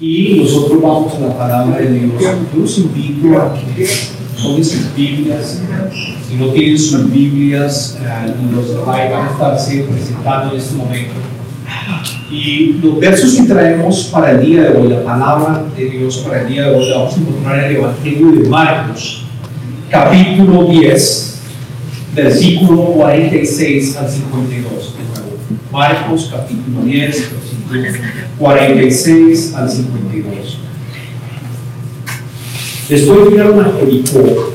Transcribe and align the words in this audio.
Y 0.00 0.40
nosotros 0.40 0.82
vamos 0.82 1.14
a 1.14 1.20
la 1.20 1.38
palabra 1.38 1.78
de 1.78 1.92
Dios. 1.92 2.12
Yo 2.20 2.60
los 2.60 2.78
invito 2.78 3.40
a 3.40 3.54
que 3.54 3.88
tomen 4.42 4.64
sus 4.64 4.94
Biblias. 4.96 5.60
Si 6.28 6.34
no 6.34 6.48
tienen 6.48 6.78
sus 6.78 7.12
Biblias, 7.12 7.98
eh, 8.02 8.34
los 8.52 8.84
van 8.84 9.12
a 9.12 9.30
estarse 9.30 9.84
presentando 9.84 10.52
en 10.52 10.60
este 10.60 10.74
momento. 10.74 11.14
Y 12.28 12.80
los 12.82 12.98
versos 12.98 13.34
que 13.34 13.42
traemos 13.42 14.04
para 14.12 14.32
el 14.32 14.44
día 14.44 14.62
de 14.62 14.76
hoy, 14.76 14.88
la 14.88 15.04
palabra 15.04 15.64
de 15.76 15.84
Dios 15.84 16.18
para 16.18 16.42
el 16.42 16.48
día 16.48 16.70
de 16.70 16.76
hoy, 16.76 16.88
la 16.88 16.98
vamos 16.98 17.14
a 17.14 17.20
encontrar 17.20 17.58
en 17.58 17.64
el 17.64 17.76
Evangelio 17.76 18.32
de 18.32 18.48
Marcos, 18.48 19.22
capítulo 19.90 20.64
10, 20.64 21.40
versículo 22.16 22.84
46 22.86 23.96
al 23.96 24.10
52. 24.10 24.94
Marcos, 25.74 26.30
capítulo 26.30 26.84
10, 26.84 27.30
versículo 27.68 28.28
46 28.38 29.54
al 29.56 29.68
52. 29.68 30.58
Después 32.88 33.18
llegaron 33.28 33.58
a 33.58 33.72
Jericó. 33.80 34.52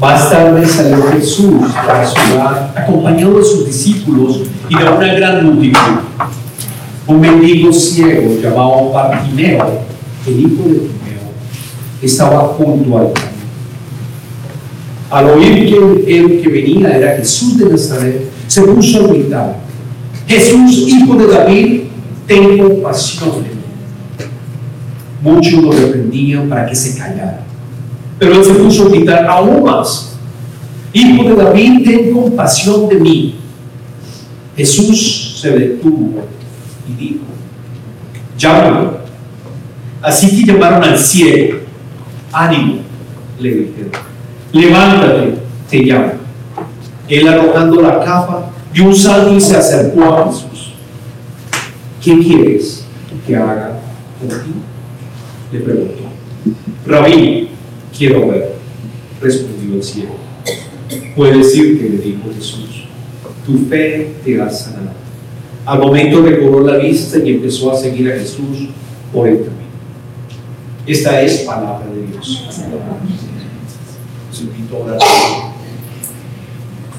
Más 0.00 0.30
tarde 0.30 0.66
salió 0.66 1.02
Jesús 1.12 1.54
a 1.76 1.86
la 1.86 2.06
ciudad 2.06 2.72
acompañado 2.74 3.36
de 3.38 3.44
sus 3.44 3.66
discípulos 3.66 4.40
y 4.70 4.78
de 4.78 4.84
una 4.84 5.12
gran 5.12 5.44
multitud. 5.44 5.78
Un 7.06 7.20
mendigo 7.20 7.70
ciego 7.70 8.40
llamado 8.40 8.92
Bartimeo, 8.92 9.82
el 10.26 10.40
hijo 10.40 10.62
de 10.64 10.74
Timeo, 10.74 11.32
estaba 12.00 12.40
junto 12.56 12.96
al 12.96 13.12
camino. 13.12 13.34
Al 15.10 15.28
oír 15.28 15.68
que 15.68 16.18
el 16.18 16.40
que 16.40 16.48
venía 16.48 16.96
era 16.96 17.16
Jesús 17.18 17.58
de 17.58 17.68
Nazaret, 17.68 18.30
se 18.46 18.62
puso 18.62 19.04
a 19.04 19.08
gritar, 19.08 19.63
Jesús, 20.26 20.88
hijo 20.88 21.14
de 21.16 21.26
David, 21.26 21.80
ten 22.26 22.58
compasión 22.58 23.42
de 23.42 23.50
mí. 23.50 23.60
Muchos 25.22 25.62
lo 25.62 25.72
reprendían 25.72 26.48
para 26.48 26.66
que 26.66 26.74
se 26.74 26.98
callara. 26.98 27.44
Pero 28.18 28.36
él 28.36 28.44
se 28.44 28.54
puso 28.54 28.86
a 28.86 28.88
gritar 28.90 29.26
aún 29.26 29.64
más. 29.64 30.16
Hijo 30.92 31.24
de 31.24 31.34
David, 31.34 31.84
ten 31.84 32.12
compasión 32.12 32.88
de 32.88 32.96
mí. 32.96 33.34
Jesús 34.56 35.38
se 35.40 35.50
detuvo 35.50 36.24
y 36.88 36.92
dijo, 36.94 37.24
llámalo. 38.38 38.98
Así 40.00 40.36
que 40.36 40.52
llamaron 40.52 40.84
al 40.84 40.98
ciego. 40.98 41.58
Ánimo, 42.32 42.78
le 43.40 43.48
dijeron. 43.48 43.90
Levántate, 44.52 45.38
te 45.68 45.78
llamo. 45.78 46.12
Él 47.08 47.28
arrojando 47.28 47.80
la 47.80 48.00
capa, 48.00 48.50
dio 48.74 48.84
un 48.84 48.94
salto 48.94 49.32
y 49.34 49.40
se 49.40 49.56
acercó 49.56 50.04
a 50.04 50.26
Jesús. 50.26 50.74
¿qué 52.04 52.18
quieres 52.18 52.84
que 53.26 53.34
haga 53.34 53.80
por 54.20 54.42
ti? 54.42 54.50
Le 55.52 55.60
preguntó. 55.60 56.02
Rabí, 56.86 57.48
quiero 57.96 58.28
ver, 58.28 58.56
respondió 59.20 59.76
el 59.76 59.82
ciego. 59.82 60.16
Puedes 61.16 61.56
irte, 61.56 61.88
le 61.88 61.98
dijo 61.98 62.30
Jesús. 62.36 62.84
Tu 63.46 63.58
fe 63.66 64.12
te 64.22 64.40
ha 64.40 64.50
sanado. 64.50 64.92
Al 65.64 65.78
momento 65.78 66.20
recobró 66.20 66.60
la 66.60 66.76
vista 66.76 67.18
y 67.18 67.34
empezó 67.34 67.72
a 67.72 67.76
seguir 67.76 68.12
a 68.12 68.16
Jesús 68.16 68.68
por 69.12 69.26
el 69.26 69.36
camino. 69.36 69.54
Esta 70.86 71.22
es 71.22 71.38
palabra 71.40 71.86
de 71.86 72.06
Dios. 72.06 72.46
Os 74.30 74.40
invito 74.42 74.76
a 74.76 74.80
orar. 74.80 74.98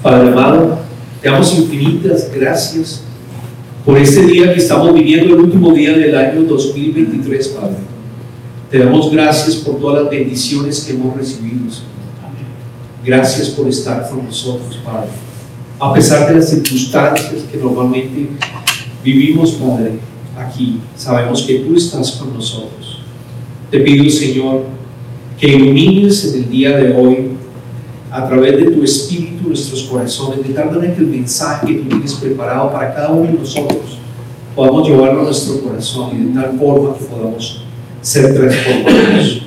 Padre 0.01 0.29
amado, 0.29 0.79
te 1.25 1.31
damos 1.31 1.57
infinitas 1.57 2.29
gracias 2.31 3.01
por 3.83 3.97
este 3.97 4.27
día 4.27 4.53
que 4.53 4.59
estamos 4.59 4.93
viviendo, 4.93 5.33
el 5.33 5.41
último 5.41 5.73
día 5.73 5.97
del 5.97 6.15
año 6.15 6.43
2023, 6.43 7.47
Padre. 7.47 7.77
Te 8.69 8.77
damos 8.77 9.11
gracias 9.11 9.55
por 9.55 9.79
todas 9.79 10.03
las 10.03 10.11
bendiciones 10.11 10.81
que 10.81 10.93
hemos 10.93 11.17
recibido. 11.17 11.65
Gracias 13.03 13.49
por 13.49 13.67
estar 13.67 14.07
con 14.07 14.23
nosotros, 14.23 14.79
Padre. 14.85 15.09
A 15.79 15.91
pesar 15.95 16.27
de 16.27 16.35
las 16.35 16.47
circunstancias 16.47 17.41
que 17.51 17.57
normalmente 17.57 18.29
vivimos, 19.03 19.53
Padre, 19.53 19.93
aquí, 20.37 20.79
sabemos 20.95 21.41
que 21.41 21.55
tú 21.55 21.75
estás 21.75 22.11
con 22.11 22.35
nosotros. 22.35 22.99
Te 23.71 23.79
pido, 23.79 24.07
Señor, 24.11 24.65
que 25.39 25.47
ilumines 25.47 26.23
en 26.25 26.43
el 26.43 26.49
día 26.51 26.77
de 26.77 26.95
hoy 26.95 27.34
a 28.15 28.25
través 28.29 28.55
de 28.55 28.71
tu 28.71 28.81
Espíritu 28.81 29.49
nuestros 29.49 29.83
corazones, 29.83 30.47
de 30.47 30.53
tal 30.53 30.71
manera 30.71 30.95
que 30.95 31.01
el 31.01 31.07
mensaje 31.07 31.67
que 31.67 31.73
tú 31.81 31.89
tienes 31.89 32.13
preparado 32.13 32.71
para 32.71 32.95
cada 32.95 33.11
uno 33.11 33.29
de 33.29 33.39
nosotros 33.39 33.97
podamos 34.55 34.87
llevarlo 34.87 35.19
a 35.19 35.23
nuestro 35.25 35.59
corazón 35.59 36.11
y 36.13 36.25
de 36.27 36.41
tal 36.41 36.57
forma 36.57 36.97
que 36.97 37.03
podamos 37.03 37.63
ser 38.01 38.33
transformados. 38.33 39.41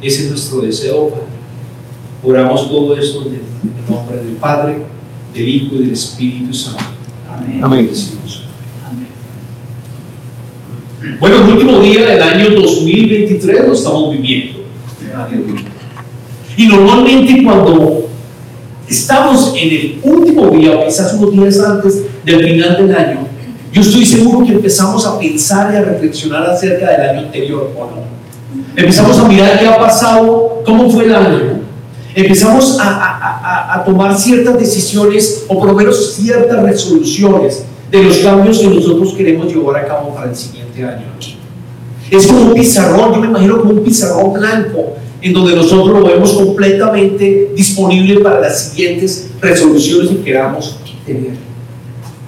Ese 0.00 0.24
es 0.24 0.30
nuestro 0.30 0.62
deseo, 0.62 1.10
Padre. 1.10 1.26
Oramos 2.24 2.66
todo 2.66 2.96
eso 2.96 3.26
en 3.26 3.34
el 3.34 3.40
nombre 3.90 4.16
del 4.24 4.36
Padre, 4.36 4.78
del 5.34 5.46
Hijo 5.46 5.74
y 5.74 5.78
del 5.80 5.92
Espíritu 5.92 6.54
Santo. 6.54 6.82
Amén. 7.30 7.60
Amén. 7.62 7.90
Bueno, 11.20 11.36
el 11.36 11.52
último 11.52 11.80
día 11.80 12.06
del 12.06 12.22
año 12.22 12.50
2023 12.58 13.66
lo 13.66 13.74
estamos 13.74 14.12
viviendo. 14.12 14.60
Y 16.56 16.66
normalmente 16.66 17.44
cuando 17.44 18.08
estamos 18.88 19.52
en 19.56 19.68
el 19.68 20.00
último 20.02 20.48
día, 20.48 20.78
o 20.78 20.86
quizás 20.86 21.12
unos 21.14 21.32
días 21.32 21.60
antes 21.60 22.02
del 22.24 22.44
final 22.44 22.76
del 22.78 22.96
año, 22.96 23.18
yo 23.72 23.82
estoy 23.82 24.06
seguro 24.06 24.46
que 24.46 24.52
empezamos 24.52 25.04
a 25.04 25.18
pensar 25.18 25.72
y 25.74 25.76
a 25.76 25.82
reflexionar 25.82 26.48
acerca 26.48 26.90
del 26.90 27.10
año 27.10 27.20
anterior, 27.26 27.72
¿o 27.76 27.84
no? 27.84 28.16
Empezamos 28.74 29.18
a 29.18 29.28
mirar 29.28 29.58
qué 29.58 29.66
ha 29.66 29.78
pasado, 29.78 30.62
cómo 30.64 30.88
fue 30.88 31.04
el 31.04 31.14
año. 31.14 31.60
Empezamos 32.14 32.78
a, 32.80 32.88
a, 32.88 33.74
a, 33.74 33.84
tomar 33.84 34.16
ciertas 34.16 34.58
decisiones 34.58 35.44
o 35.48 35.58
por 35.58 35.68
lo 35.68 35.74
menos 35.74 36.14
ciertas 36.14 36.62
resoluciones 36.62 37.64
de 37.90 38.02
los 38.02 38.16
cambios 38.18 38.58
que 38.58 38.68
nosotros 38.68 39.12
queremos 39.14 39.52
llevar 39.52 39.84
a 39.84 39.86
cabo 39.86 40.14
para 40.14 40.30
el 40.30 40.36
siguiente 40.36 40.82
año. 40.82 41.04
Es 42.10 42.26
como 42.26 42.40
un 42.40 42.54
pizarrón, 42.54 43.14
yo 43.14 43.20
me 43.20 43.26
imagino 43.26 43.60
como 43.60 43.72
un 43.72 43.84
pizarrón 43.84 44.32
blanco 44.32 44.94
en 45.26 45.32
donde 45.32 45.56
nosotros 45.56 45.88
lo 45.88 46.06
vemos 46.06 46.32
completamente 46.34 47.50
disponible 47.56 48.20
para 48.20 48.40
las 48.40 48.68
siguientes 48.68 49.28
resoluciones 49.40 50.10
que 50.10 50.22
queramos 50.22 50.78
tener. 51.04 51.32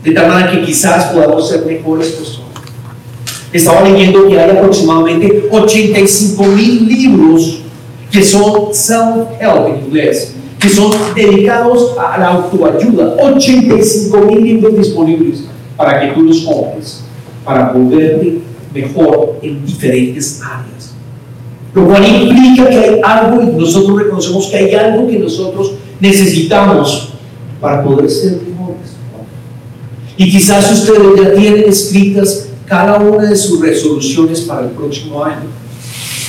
De 0.03 0.11
tal 0.11 0.29
manera 0.29 0.51
que 0.51 0.65
quizás 0.65 1.13
podamos 1.13 1.49
ser 1.49 1.65
mejores 1.65 2.09
personas. 2.09 2.49
Estaba 3.53 3.89
leyendo 3.89 4.27
que 4.27 4.39
hay 4.39 4.51
aproximadamente 4.51 5.49
85 5.49 6.43
mil 6.43 6.89
libros 6.89 7.61
que 8.11 8.25
son 8.25 8.73
self-help 8.73 9.69
en 9.69 9.87
inglés, 9.87 10.35
que 10.59 10.69
son 10.69 10.91
dedicados 11.15 11.95
a 11.99 12.19
la 12.19 12.29
autoayuda. 12.31 13.15
85 13.23 14.19
mil 14.23 14.43
libros 14.43 14.77
disponibles 14.77 15.45
para 15.77 16.01
que 16.01 16.15
tú 16.15 16.23
los 16.23 16.41
compres, 16.41 17.05
para 17.45 17.71
volverte 17.71 18.39
mejor 18.75 19.39
en 19.41 19.65
diferentes 19.65 20.41
áreas. 20.43 20.98
Lo 21.79 21.87
cual 21.87 22.05
implica 22.05 22.69
que 22.69 22.77
hay 22.77 23.01
algo 23.05 23.41
y 23.41 23.47
nosotros 23.47 24.03
reconocemos 24.03 24.49
que 24.49 24.57
hay 24.57 24.75
algo 24.75 25.07
que 25.07 25.19
nosotros 25.21 25.75
necesitamos 26.01 27.11
para 27.61 27.85
poder 27.85 28.11
ser 28.11 28.33
mejores. 28.33 28.97
Y 30.17 30.29
quizás 30.29 30.73
ustedes 30.73 31.23
ya 31.23 31.35
tienen 31.35 31.69
escritas 31.69 32.49
cada 32.67 32.99
una 32.99 33.31
de 33.31 33.37
sus 33.37 33.61
resoluciones 33.61 34.41
para 34.41 34.67
el 34.67 34.73
próximo 34.73 35.23
año. 35.23 35.47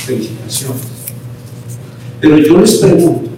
Felicitaciones. 0.06 0.82
Pero 2.20 2.38
yo 2.38 2.60
les 2.60 2.76
pregunto, 2.76 3.30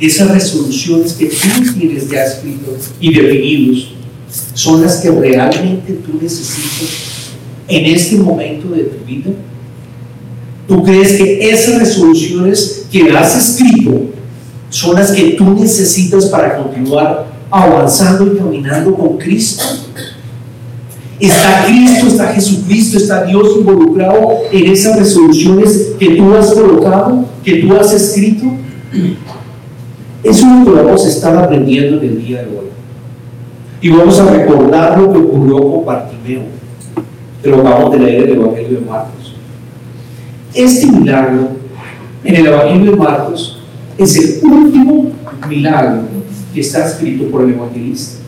esas 0.00 0.28
resoluciones 0.32 1.12
que 1.12 1.26
tú 1.26 1.72
tienes 1.78 2.10
ya 2.10 2.24
escritas 2.24 2.90
y 2.98 3.14
definidos, 3.14 3.92
¿son 4.54 4.82
las 4.82 4.96
que 4.96 5.10
realmente 5.12 5.92
tú 6.04 6.18
necesitas 6.20 7.30
en 7.68 7.94
este 7.94 8.16
momento 8.16 8.70
de 8.70 8.82
tu 8.82 9.04
vida? 9.04 9.30
¿Tú 10.66 10.82
crees 10.82 11.12
que 11.12 11.50
esas 11.50 11.78
resoluciones 11.78 12.86
que 12.90 13.16
has 13.16 13.36
escrito 13.36 14.06
son 14.68 14.96
las 14.96 15.12
que 15.12 15.32
tú 15.32 15.54
necesitas 15.54 16.26
para 16.26 16.56
continuar 16.56 17.26
avanzando 17.50 18.26
y 18.26 18.36
caminando 18.36 18.94
con 18.94 19.16
Cristo? 19.16 19.62
¿Está 21.20 21.64
Cristo, 21.66 22.08
está 22.08 22.32
Jesucristo, 22.34 22.98
está 22.98 23.24
Dios 23.24 23.56
involucrado 23.58 24.28
en 24.52 24.70
esas 24.70 24.98
resoluciones 24.98 25.92
que 25.98 26.16
tú 26.16 26.34
has 26.34 26.52
colocado, 26.52 27.24
que 27.42 27.54
tú 27.62 27.74
has 27.74 27.92
escrito? 27.92 28.46
Eso 30.22 30.46
es 30.46 30.66
lo 30.66 30.74
que 30.74 30.82
vamos 30.82 31.06
a 31.06 31.08
estar 31.08 31.36
aprendiendo 31.36 32.02
en 32.02 32.08
el 32.08 32.26
día 32.26 32.42
de 32.42 32.48
hoy. 32.48 32.66
Y 33.80 33.90
vamos 33.90 34.18
a 34.18 34.30
recordar 34.30 34.98
lo 34.98 35.12
que 35.12 35.18
ocurrió 35.18 35.70
con 35.70 35.84
Bartimeo, 35.86 36.42
que 37.42 37.48
lo 37.48 37.62
vamos 37.62 37.94
a 37.94 37.96
leer 37.96 38.24
el 38.24 38.40
Evangelio 38.40 38.80
de 38.80 38.84
Marcos. 38.84 39.25
Este 40.56 40.86
milagro 40.86 41.50
en 42.24 42.34
el 42.34 42.46
Evangelio 42.46 42.92
de 42.92 42.96
Marcos 42.96 43.58
es 43.98 44.16
el 44.16 44.42
último 44.42 45.12
milagro 45.46 46.04
que 46.54 46.60
está 46.62 46.86
escrito 46.86 47.30
por 47.30 47.42
el 47.42 47.50
evangelista. 47.50 48.20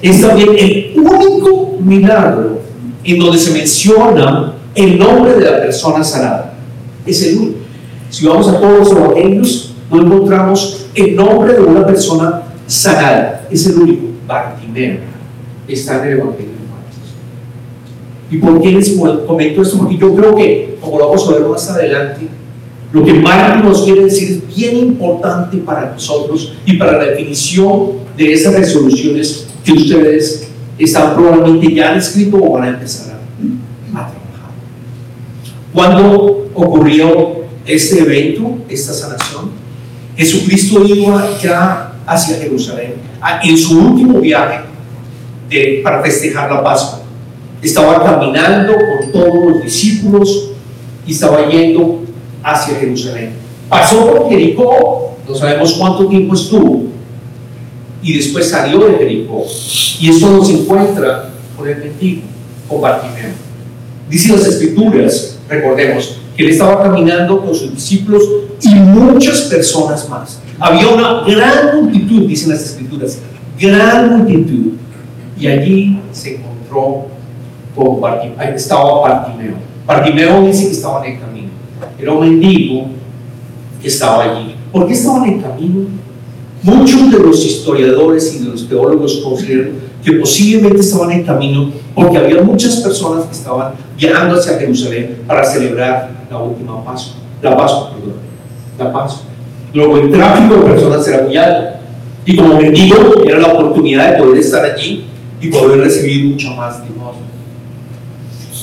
Es 0.00 0.20
también 0.20 0.50
el 0.56 0.92
único 0.96 1.78
milagro 1.80 2.60
en 3.02 3.18
donde 3.18 3.38
se 3.38 3.50
menciona 3.50 4.54
el 4.72 4.96
nombre 4.96 5.34
de 5.34 5.40
la 5.40 5.60
persona 5.62 6.04
sanada. 6.04 6.54
Es 7.04 7.20
el 7.24 7.38
único. 7.38 7.58
Si 8.08 8.24
vamos 8.24 8.46
a 8.46 8.60
todos 8.60 8.78
los 8.78 8.92
evangelios, 8.92 9.74
no 9.90 10.00
encontramos 10.00 10.86
el 10.94 11.16
nombre 11.16 11.54
de 11.54 11.60
una 11.60 11.84
persona 11.84 12.42
sanada. 12.68 13.48
Es 13.50 13.66
el 13.66 13.78
único. 13.78 14.06
Bartimeo 14.28 14.98
está 15.66 16.04
en 16.04 16.12
el 16.12 16.18
evangelio. 16.20 16.61
¿Y 18.32 18.38
por 18.38 18.62
qué 18.62 18.72
les 18.72 18.96
comento 19.26 19.60
esto? 19.60 19.76
Porque 19.76 19.98
yo 19.98 20.16
creo 20.16 20.34
que, 20.34 20.78
como 20.80 20.98
lo 20.98 21.08
vamos 21.08 21.28
a 21.28 21.32
ver 21.32 21.42
más 21.42 21.68
adelante, 21.68 22.28
lo 22.90 23.04
que 23.04 23.12
Marcos 23.12 23.62
nos 23.62 23.82
quiere 23.84 24.04
decir 24.04 24.30
es 24.48 24.56
bien 24.56 24.74
importante 24.78 25.58
para 25.58 25.92
nosotros 25.92 26.54
y 26.64 26.78
para 26.78 26.92
la 26.92 27.04
definición 27.04 27.90
de 28.16 28.32
esas 28.32 28.54
resoluciones 28.54 29.48
que 29.62 29.72
ustedes 29.72 30.48
están 30.78 31.14
probablemente 31.14 31.74
ya 31.74 31.92
han 31.92 31.98
escrito 31.98 32.38
o 32.38 32.52
van 32.52 32.64
a 32.64 32.68
empezar 32.68 33.16
a, 33.16 33.90
trabajar. 33.90 34.50
¿Cuándo 35.74 36.48
ocurrió 36.54 37.42
este 37.66 37.98
evento, 37.98 38.56
esta 38.66 38.94
sanación? 38.94 39.50
Jesucristo 40.16 40.82
iba 40.86 41.38
ya 41.38 41.92
hacia 42.06 42.38
Jerusalén 42.38 42.94
en 43.44 43.58
su 43.58 43.78
último 43.78 44.20
viaje 44.20 44.60
para 45.84 46.02
festejar 46.02 46.50
la 46.50 46.64
Pascua. 46.64 47.01
Estaba 47.62 48.02
caminando 48.02 48.72
con 48.74 49.12
todos 49.12 49.50
los 49.50 49.62
discípulos 49.62 50.50
y 51.06 51.12
estaba 51.12 51.48
yendo 51.48 52.00
hacia 52.42 52.74
Jerusalén. 52.74 53.34
Pasó 53.68 54.10
por 54.10 54.28
Jericó, 54.28 55.16
no 55.26 55.34
sabemos 55.34 55.72
cuánto 55.74 56.06
tiempo 56.08 56.34
estuvo, 56.34 56.84
y 58.02 58.14
después 58.14 58.50
salió 58.50 58.80
de 58.80 58.98
Jericó. 58.98 59.46
Y 60.00 60.10
eso 60.10 60.30
nos 60.30 60.50
encuentra 60.50 61.30
con 61.56 61.68
el 61.68 61.78
mendigo, 61.78 62.22
con 62.68 62.80
Bartimeo. 62.80 63.30
Dice 64.10 64.32
las 64.32 64.46
escrituras, 64.46 65.38
recordemos, 65.48 66.18
que 66.36 66.44
él 66.44 66.50
estaba 66.50 66.82
caminando 66.82 67.40
con 67.40 67.54
sus 67.54 67.74
discípulos 67.74 68.22
y 68.62 68.74
muchas 68.74 69.42
personas 69.42 70.08
más. 70.08 70.40
Había 70.58 70.88
una 70.88 71.22
gran 71.22 71.80
multitud, 71.80 72.26
dicen 72.26 72.50
las 72.50 72.62
escrituras, 72.62 73.18
gran 73.58 74.18
multitud. 74.18 74.72
Y 75.38 75.46
allí 75.46 76.00
se 76.12 76.36
encontró 76.36 77.06
con 77.74 78.00
Bartimeo, 78.00 78.54
estaba 78.54 79.00
Bartimeo. 79.00 79.54
Bartimeo 79.86 80.42
dice 80.46 80.66
que 80.66 80.72
estaba 80.72 81.04
en 81.04 81.14
el 81.14 81.20
camino. 81.20 81.48
Era 81.98 82.12
un 82.12 82.20
mendigo 82.20 82.86
que 83.80 83.88
estaba 83.88 84.24
allí. 84.24 84.54
¿Por 84.70 84.86
qué 84.86 84.92
estaba 84.92 85.26
en 85.26 85.34
el 85.34 85.42
camino? 85.42 85.86
Muchos 86.62 87.10
de 87.10 87.18
los 87.18 87.44
historiadores 87.44 88.34
y 88.34 88.44
de 88.44 88.50
los 88.50 88.68
teólogos 88.68 89.16
consideran 89.24 89.72
que 90.04 90.12
posiblemente 90.12 90.80
estaban 90.80 91.10
en 91.10 91.24
camino 91.24 91.70
porque 91.94 92.18
había 92.18 92.42
muchas 92.42 92.76
personas 92.76 93.26
que 93.26 93.32
estaban 93.32 93.72
viajando 93.96 94.36
hacia 94.36 94.58
Jerusalén 94.58 95.22
para 95.26 95.44
celebrar 95.44 96.10
la 96.30 96.38
última 96.38 96.84
Pascua, 96.84 97.16
la 97.40 97.56
Pascua, 97.56 97.92
perdón, 97.92 98.14
la 98.78 98.92
Pascua. 98.92 99.26
Luego 99.74 99.98
el 99.98 100.10
tráfico 100.10 100.56
de 100.56 100.62
personas 100.62 101.06
era 101.08 101.24
muy 101.24 101.36
alto 101.36 101.78
y 102.24 102.36
como 102.36 102.56
mendigo 102.56 103.22
era 103.24 103.38
la 103.40 103.48
oportunidad 103.48 104.12
de 104.12 104.22
poder 104.22 104.38
estar 104.38 104.64
allí 104.64 105.04
y 105.40 105.48
poder 105.48 105.80
recibir 105.80 106.26
mucha 106.26 106.50
más 106.50 106.80
limosna. 106.80 107.31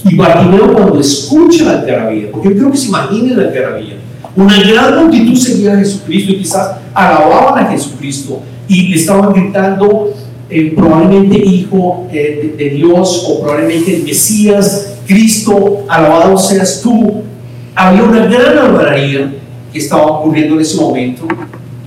Y 0.06 0.16
Bartimeo 0.16 0.74
cuando 0.74 1.00
escucha 1.00 1.66
la 1.66 1.80
algarabía, 1.80 2.32
porque 2.32 2.50
yo 2.50 2.56
creo 2.56 2.72
que 2.72 2.78
se 2.78 2.88
imaginen 2.88 3.38
la 3.38 3.44
algarabía, 3.50 3.96
una 4.36 4.62
gran 4.62 5.04
multitud 5.04 5.36
seguía 5.36 5.74
a 5.74 5.78
Jesucristo 5.78 6.32
y 6.32 6.38
quizás 6.38 6.78
alababan 6.94 7.66
a 7.66 7.70
Jesucristo 7.70 8.42
y 8.68 8.88
le 8.88 8.96
estaban 8.96 9.34
gritando 9.34 10.14
eh, 10.50 10.74
probablemente 10.76 11.38
hijo 11.38 12.08
eh, 12.12 12.56
de, 12.58 12.70
Dios 12.70 13.26
o 13.28 13.42
probablemente 13.42 13.98
el 13.98 14.04
Mesías, 14.04 14.98
Cristo, 15.06 15.86
alabado 15.88 16.38
seas 16.38 16.82
tú. 16.82 17.24
Había 17.76 18.04
una 18.04 18.26
gran 18.26 18.58
algarabía 18.58 19.34
que 19.72 19.80
estaba 19.80 20.06
ocurriendo 20.06 20.56
en 20.56 20.62
ese 20.62 20.80
momento 20.80 21.28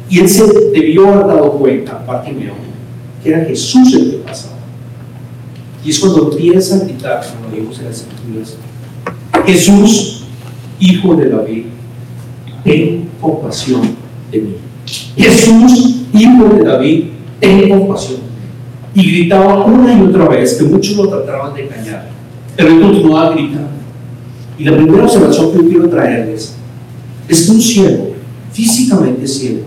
y 0.08 0.20
él 0.20 0.28
se 0.28 0.44
debió 0.72 1.08
haber 1.08 1.26
dado 1.26 1.52
cuenta, 1.52 2.04
Bartimeo, 2.06 2.54
que 3.22 3.30
era 3.30 3.44
Jesús 3.44 3.94
el 3.94 4.10
que 4.10 4.16
pasaba. 4.18 4.56
Y 5.84 5.90
es 5.90 5.98
cuando 5.98 6.30
empieza 6.30 6.76
a 6.76 6.78
gritar, 6.80 7.26
como 7.26 7.54
leímos 7.54 7.78
en 7.78 7.86
las 7.86 7.96
escrituras, 8.00 8.56
Jesús, 9.46 10.24
hijo 10.78 11.14
de 11.16 11.28
David, 11.28 11.64
ten 12.64 13.08
compasión 13.20 13.82
de 14.30 14.40
mí. 14.40 14.54
Jesús, 15.16 16.02
hijo 16.12 16.44
de 16.54 16.62
David, 16.62 17.04
ten 17.40 17.68
compasión 17.68 18.20
de 18.20 18.26
mí. 18.26 18.32
Y 18.94 19.10
gritaba 19.10 19.64
una 19.64 19.92
y 19.92 20.02
otra 20.02 20.28
vez, 20.28 20.54
que 20.54 20.64
muchos 20.64 20.96
lo 20.96 21.08
trataban 21.08 21.54
de 21.54 21.64
engañar, 21.64 22.08
pero 22.56 22.68
él 22.68 22.80
continuaba 22.80 23.30
gritando. 23.34 23.70
Y 24.58 24.64
la 24.64 24.76
primera 24.76 25.04
observación 25.04 25.50
que 25.50 25.58
yo 25.58 25.68
quiero 25.68 25.88
traerles 25.88 26.54
es 27.28 27.42
que 27.42 27.50
un 27.50 27.60
ciego, 27.60 28.14
físicamente 28.52 29.26
ciego, 29.26 29.62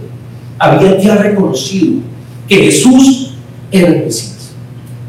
había 0.58 1.00
ya 1.00 1.16
reconocido 1.16 1.96
que 2.48 2.56
Jesús 2.56 3.34
era 3.72 3.90
el 3.90 4.06
Mesías. 4.06 4.35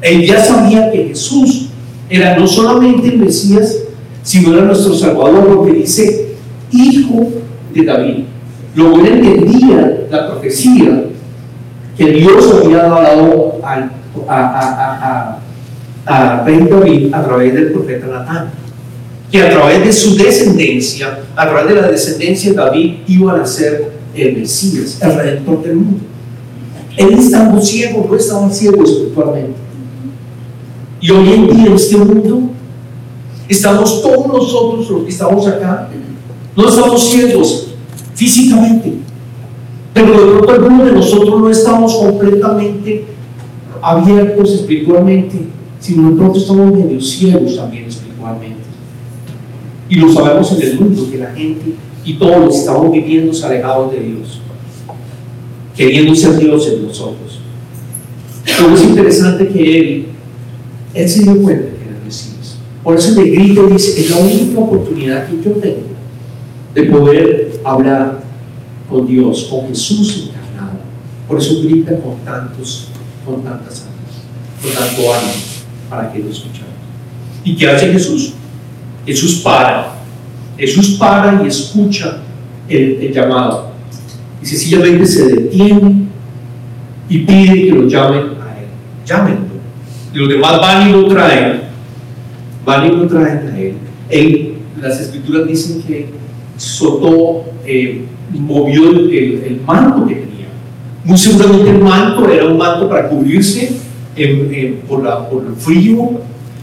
Él 0.06 0.24
ya 0.24 0.40
sabía 0.40 0.92
que 0.92 1.08
Jesús 1.08 1.66
era 2.08 2.36
no 2.36 2.46
solamente 2.46 3.08
el 3.08 3.18
Mesías, 3.18 3.76
sino 4.22 4.54
era 4.54 4.66
nuestro 4.66 4.94
Salvador, 4.94 5.50
lo 5.50 5.66
que 5.66 5.72
dice 5.72 6.28
Hijo 6.70 7.28
de 7.74 7.84
David. 7.84 8.24
Luego 8.76 9.00
él 9.00 9.06
entendía 9.06 10.06
la 10.08 10.28
profecía 10.28 11.06
que 11.98 12.06
Dios 12.12 12.54
había 12.54 12.84
dado 12.84 13.60
a, 13.64 13.90
a, 14.28 15.38
a, 16.06 16.44
rey 16.44 16.68
David 16.70 17.12
a 17.12 17.24
través 17.24 17.54
del 17.54 17.72
profeta 17.72 18.06
Natán. 18.06 18.50
Que 19.32 19.42
a 19.42 19.50
través 19.50 19.84
de 19.84 19.92
su 19.92 20.16
descendencia, 20.16 21.18
a 21.34 21.48
través 21.48 21.74
de 21.74 21.80
la 21.80 21.88
descendencia 21.88 22.50
de 22.50 22.56
David, 22.56 22.94
iba 23.08 23.32
a 23.32 23.38
nacer 23.38 23.90
el 24.14 24.36
Mesías, 24.36 25.00
el 25.02 25.16
Redentor 25.16 25.64
del 25.64 25.74
mundo. 25.74 26.04
Él 26.96 27.12
estaba 27.14 27.60
ciego, 27.60 28.06
no 28.08 28.16
estaba 28.16 28.48
ciego 28.48 28.84
espiritualmente. 28.84 29.65
Y 31.00 31.10
hoy 31.10 31.32
en 31.32 31.46
día 31.48 31.66
en 31.66 31.72
este 31.74 31.96
mundo, 31.96 32.50
estamos 33.48 34.02
todos 34.02 34.26
nosotros 34.26 34.90
los 34.90 35.02
que 35.04 35.10
estamos 35.10 35.46
acá, 35.46 35.88
no 36.56 36.68
estamos 36.68 37.10
ciegos 37.10 37.68
físicamente, 38.14 38.94
pero 39.92 40.12
de 40.12 40.32
pronto 40.32 40.52
algunos 40.52 40.86
de 40.86 40.92
nosotros 40.92 41.40
no 41.40 41.50
estamos 41.50 41.94
completamente 41.94 43.04
abiertos 43.82 44.52
espiritualmente, 44.52 45.38
sino 45.80 46.10
de 46.10 46.16
pronto 46.16 46.38
estamos 46.38 46.72
medio 46.72 47.00
ciegos 47.00 47.56
también 47.56 47.84
espiritualmente. 47.84 48.56
Y 49.88 49.96
lo 49.96 50.12
sabemos 50.12 50.50
en 50.52 50.62
el 50.62 50.80
mundo, 50.80 51.08
que 51.10 51.18
la 51.18 51.30
gente 51.30 51.74
y 52.04 52.14
todos 52.14 52.56
estamos 52.56 52.90
viviendo 52.90 53.32
alejados 53.44 53.92
de 53.92 54.00
Dios, 54.00 54.40
queriendo 55.76 56.14
ser 56.14 56.38
Dios 56.38 56.68
en 56.68 56.86
nosotros. 56.86 57.40
Pero 58.44 58.74
es 58.74 58.82
interesante 58.82 59.48
que 59.48 59.78
Él, 59.78 60.06
Él 60.96 61.08
se 61.08 61.22
dio 61.22 61.42
cuenta 61.42 61.76
que 61.76 61.84
era 61.84 62.04
Mesías. 62.04 62.56
Por 62.82 62.96
eso 62.96 63.20
le 63.20 63.30
grito 63.30 63.68
y 63.68 63.72
dice, 63.74 64.00
es 64.00 64.10
la 64.10 64.16
única 64.16 64.60
oportunidad 64.60 65.28
que 65.28 65.42
yo 65.42 65.50
tengo 65.52 65.96
de 66.74 66.82
poder 66.84 67.60
hablar 67.64 68.22
con 68.88 69.06
Dios, 69.06 69.48
con 69.50 69.68
Jesús 69.68 70.28
encarnado. 70.28 70.78
Por 71.26 71.38
eso 71.38 71.62
grita 71.62 71.98
con 71.98 72.18
tantos, 72.18 72.88
con 73.24 73.42
tantas 73.42 73.86
almas, 73.86 74.62
con 74.62 74.72
tanto 74.72 75.14
ánimo, 75.14 75.32
para 75.88 76.12
que 76.12 76.18
lo 76.18 76.30
escuchemos. 76.30 76.70
¿Y 77.44 77.56
qué 77.56 77.68
hace 77.68 77.92
Jesús? 77.92 78.34
Jesús 79.06 79.40
para. 79.42 79.96
Jesús 80.58 80.96
para 80.98 81.42
y 81.42 81.48
escucha 81.48 82.18
el, 82.68 83.12
llamado. 83.12 83.70
Y 84.42 84.46
sencillamente 84.46 85.06
se 85.06 85.26
detiene 85.28 86.06
y 87.08 87.18
pide 87.18 87.66
que 87.66 87.72
lo 87.72 87.88
llamen 87.88 88.22
a 88.40 88.58
él. 88.58 88.66
Llámenlo. 89.06 89.55
Los 90.16 90.30
demás 90.30 90.58
van 90.62 90.88
y 90.88 90.92
lo 90.92 91.08
traen. 91.08 91.60
Van 92.64 92.86
y 92.86 92.96
lo 92.96 93.06
traen 93.06 93.48
a 93.52 93.58
él. 93.58 93.74
él 94.08 94.54
las 94.80 94.98
escrituras 94.98 95.46
dicen 95.46 95.82
que 95.82 96.08
soltó, 96.56 97.44
eh, 97.66 98.06
movió 98.32 98.92
el, 98.92 99.60
manto 99.66 100.06
que 100.06 100.14
tenía. 100.14 100.46
Muy 101.04 101.18
seguramente 101.18 101.68
el 101.68 101.80
manto 101.80 102.30
era 102.30 102.46
un 102.46 102.56
manto 102.56 102.88
para 102.88 103.10
cubrirse 103.10 103.72
por, 104.88 105.04
la, 105.04 105.28
por 105.28 105.44
el 105.44 105.54
frío. 105.54 106.12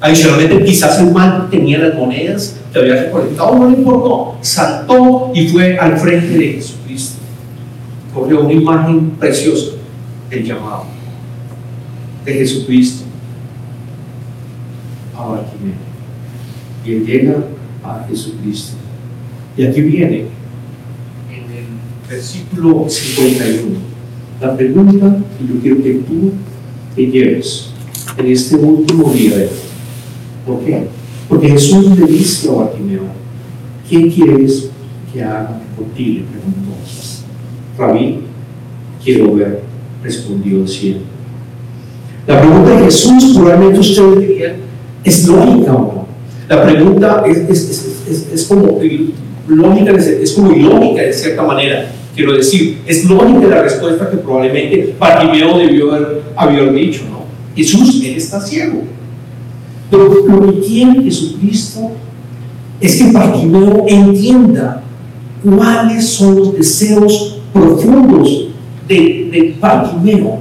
Adicionalmente, 0.01 0.63
quizás 0.65 1.00
el 1.00 1.12
manto 1.12 1.45
tenía 1.51 1.77
las 1.77 1.93
monedas 1.93 2.60
que 2.74 2.79
había 2.79 3.03
recolectado, 3.03 3.55
no 3.55 3.69
le 3.69 3.77
importó. 3.77 4.36
Saltó 4.41 5.31
y 5.36 5.48
fue 5.48 5.77
al 5.77 5.95
frente 6.00 6.39
de 6.39 6.53
Jesucristo. 6.53 7.19
Cogió 8.15 8.41
una 8.41 8.53
imagen 8.53 9.12
preciosa 9.12 9.74
del 10.31 10.43
llamado 10.43 10.86
de 12.25 12.33
Jesucristo 12.33 13.02
a 15.23 15.27
Bartimeo. 15.27 15.73
Y 16.85 16.93
él 16.93 17.05
llega 17.05 17.35
a 17.83 18.05
Jesucristo 18.07 18.77
y 19.55 19.65
aquí 19.65 19.81
viene, 19.81 20.25
en 21.31 21.43
el 21.51 21.65
versículo 22.09 22.85
51, 22.89 23.77
la 24.41 24.57
pregunta 24.57 25.17
que 25.37 25.47
yo 25.47 25.61
quiero 25.61 25.83
que 25.83 25.93
tú 25.93 26.31
te 26.95 27.05
lleves 27.05 27.69
en 28.17 28.27
este 28.27 28.55
último 28.55 29.11
día 29.11 29.47
¿Por 30.45 30.59
qué? 30.61 30.87
Porque 31.29 31.49
Jesús 31.49 31.97
le 31.97 32.05
dice 32.05 32.49
a 32.49 32.53
Bartimeo, 32.53 33.03
¿qué 33.89 34.09
quieres 34.09 34.71
que 35.13 35.23
haga 35.23 35.61
ti? 35.95 36.05
Le 36.05 36.23
preguntó. 36.23 36.73
Rabí, 37.77 38.19
quiero 39.03 39.35
ver, 39.35 39.61
respondió 40.03 40.67
cielo. 40.67 41.01
La 42.27 42.41
pregunta 42.41 42.71
de 42.71 42.85
Jesús, 42.85 43.33
probablemente 43.35 43.79
ustedes 43.79 44.19
dirían, 44.19 44.55
¿es 45.03 45.27
lógica 45.27 45.72
no? 45.72 46.03
La 46.50 46.63
pregunta 46.63 47.24
es, 47.25 47.38
es, 47.50 48.27
es, 48.33 48.43
como 48.45 48.79
lógica, 49.48 49.91
es 49.91 50.31
como 50.33 50.51
ilógica 50.51 51.01
de 51.01 51.13
cierta 51.13 51.43
manera, 51.43 51.91
quiero 52.15 52.33
decir. 52.33 52.79
Es 52.86 53.05
lógica 53.05 53.48
la 53.48 53.63
respuesta 53.63 54.10
que 54.10 54.17
probablemente 54.17 54.93
Bartimeo 55.00 55.57
debió 55.57 55.93
haber, 55.93 56.22
haber 56.36 56.74
dicho, 56.74 57.03
¿no? 57.10 57.24
Jesús, 57.55 58.01
él 58.03 58.15
está 58.15 58.41
ciego. 58.41 58.83
Pero 59.89 60.10
lo 60.27 60.51
que 60.51 60.60
quiere 60.60 61.03
Jesucristo 61.03 61.91
es 62.81 62.95
que 62.98 63.12
Bartimeo 63.12 63.86
entienda 63.88 64.83
cuáles 65.43 66.10
son 66.10 66.36
los 66.36 66.53
deseos 66.55 67.39
profundos 67.53 68.50
de, 68.88 68.95
de 69.31 69.55
Bartimeo 69.60 70.39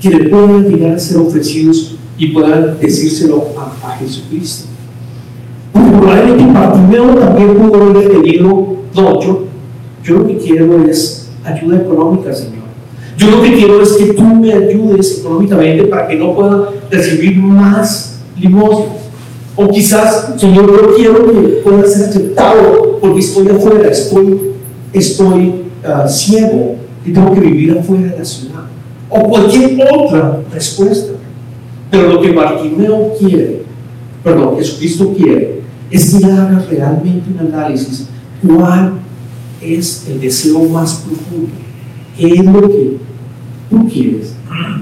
que 0.00 0.10
le 0.10 0.28
puedan 0.28 0.68
llegar 0.68 0.94
a 0.94 0.98
ser 0.98 1.18
ofrecidos 1.18 1.91
y 2.22 2.28
puedan 2.28 2.78
decírselo 2.80 3.48
a, 3.58 3.96
Jesucristo. 3.96 4.68
Porque 5.72 5.90
probablemente 5.90 6.52
Bartimeo 6.52 7.14
también 7.16 7.56
pudo 7.56 7.82
haber 7.82 8.12
pedido, 8.12 8.76
no, 8.94 9.20
yo, 9.20 9.44
yo 10.04 10.18
lo 10.18 10.26
que 10.28 10.36
quiero 10.36 10.84
es 10.84 11.30
ayuda 11.42 11.78
económica, 11.78 12.32
Señor. 12.32 12.62
Yo 13.16 13.28
lo 13.28 13.42
que 13.42 13.54
quiero 13.54 13.82
es 13.82 13.94
que 13.94 14.12
tú 14.12 14.22
me 14.22 14.52
ayudes 14.52 15.18
económicamente 15.18 15.86
para 15.86 16.06
que 16.06 16.14
no 16.14 16.32
pueda 16.32 16.68
recibir 16.92 17.38
más 17.38 18.20
o 19.56 19.68
quizás, 19.68 20.34
Señor, 20.36 20.66
yo 20.66 20.94
quiero 20.94 21.26
que 21.26 21.60
pueda 21.64 21.84
ser 21.88 22.08
aceptado 22.08 23.00
porque 23.00 23.18
estoy 23.18 23.48
afuera, 23.48 23.88
estoy, 23.90 24.52
estoy 24.92 25.64
ah, 25.84 26.06
ciego 26.06 26.76
y 27.04 27.12
tengo 27.12 27.34
que 27.34 27.40
vivir 27.40 27.76
afuera 27.76 28.12
de 28.12 28.18
la 28.18 28.24
ciudad. 28.24 28.62
O 29.10 29.28
cualquier 29.28 29.88
otra 29.92 30.38
respuesta. 30.52 31.14
Pero 31.92 32.14
lo 32.14 32.22
que 32.22 32.32
Bartimeo 32.32 33.12
quiere, 33.18 33.64
perdón, 34.24 34.56
Jesucristo 34.56 35.12
quiere, 35.14 35.60
es 35.90 36.14
que 36.14 36.24
hagas 36.24 36.66
realmente 36.70 37.30
un 37.30 37.38
análisis. 37.38 38.08
¿Cuál 38.44 38.94
es 39.60 40.08
el 40.08 40.18
deseo 40.18 40.64
más 40.70 41.04
profundo? 41.06 41.50
¿Qué 42.16 42.28
es 42.28 42.44
lo 42.46 42.62
que 42.62 42.96
tú 43.68 43.86
quieres 43.88 44.34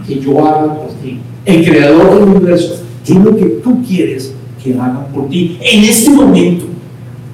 que 0.07 0.21
yo 0.21 0.47
haga 0.47 0.73
por 0.73 0.93
ti? 1.03 1.19
El 1.45 1.65
creador 1.65 2.21
del 2.21 2.37
universo 2.37 2.85
¿Qué 3.05 3.15
es 3.15 3.19
lo 3.19 3.37
que 3.37 3.45
tú 3.45 3.83
quieres 3.83 4.33
que 4.63 4.75
haga 4.75 5.09
por 5.09 5.29
ti 5.29 5.59
en 5.61 5.83
este 5.83 6.11
momento, 6.11 6.67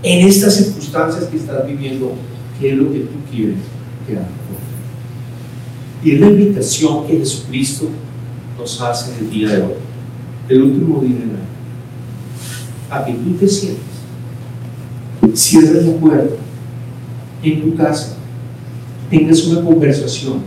en 0.03 0.27
estas 0.27 0.55
circunstancias 0.57 1.25
que 1.25 1.37
estás 1.37 1.67
viviendo? 1.67 2.13
¿Qué 2.59 2.73
es 2.73 2.79
lo 2.79 2.91
que 2.91 3.01
tú 3.01 3.17
quieres 3.31 3.57
que 4.07 4.15
haga 4.15 4.23
por 4.23 4.57
ti? 4.57 6.09
Y 6.09 6.15
es 6.15 6.21
la 6.21 6.29
invitación 6.29 7.07
que 7.07 7.19
Jesucristo 7.19 7.91
nos 8.59 8.81
hace 8.81 9.19
el 9.19 9.31
día 9.31 9.49
de 9.51 9.63
hoy, 9.63 9.75
el 10.49 10.63
último 10.63 11.01
día 11.01 11.17
del 11.17 11.31
año, 11.31 11.37
a 12.91 13.05
que 13.05 13.13
tú 13.13 13.33
te 13.35 13.49
sientes, 13.49 13.83
cierres 15.35 15.87
la 15.87 15.97
puerta 15.97 16.35
en 17.43 17.63
tu 17.63 17.77
casa, 17.77 18.17
tengas 19.11 19.45
una 19.47 19.63
conversación 19.63 20.41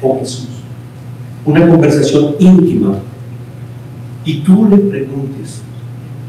con 0.00 0.18
Jesús, 0.20 0.48
una 1.44 1.68
conversación 1.68 2.34
íntima. 2.38 2.98
Y 4.24 4.40
tú 4.40 4.68
le 4.68 4.76
preguntes 4.76 5.62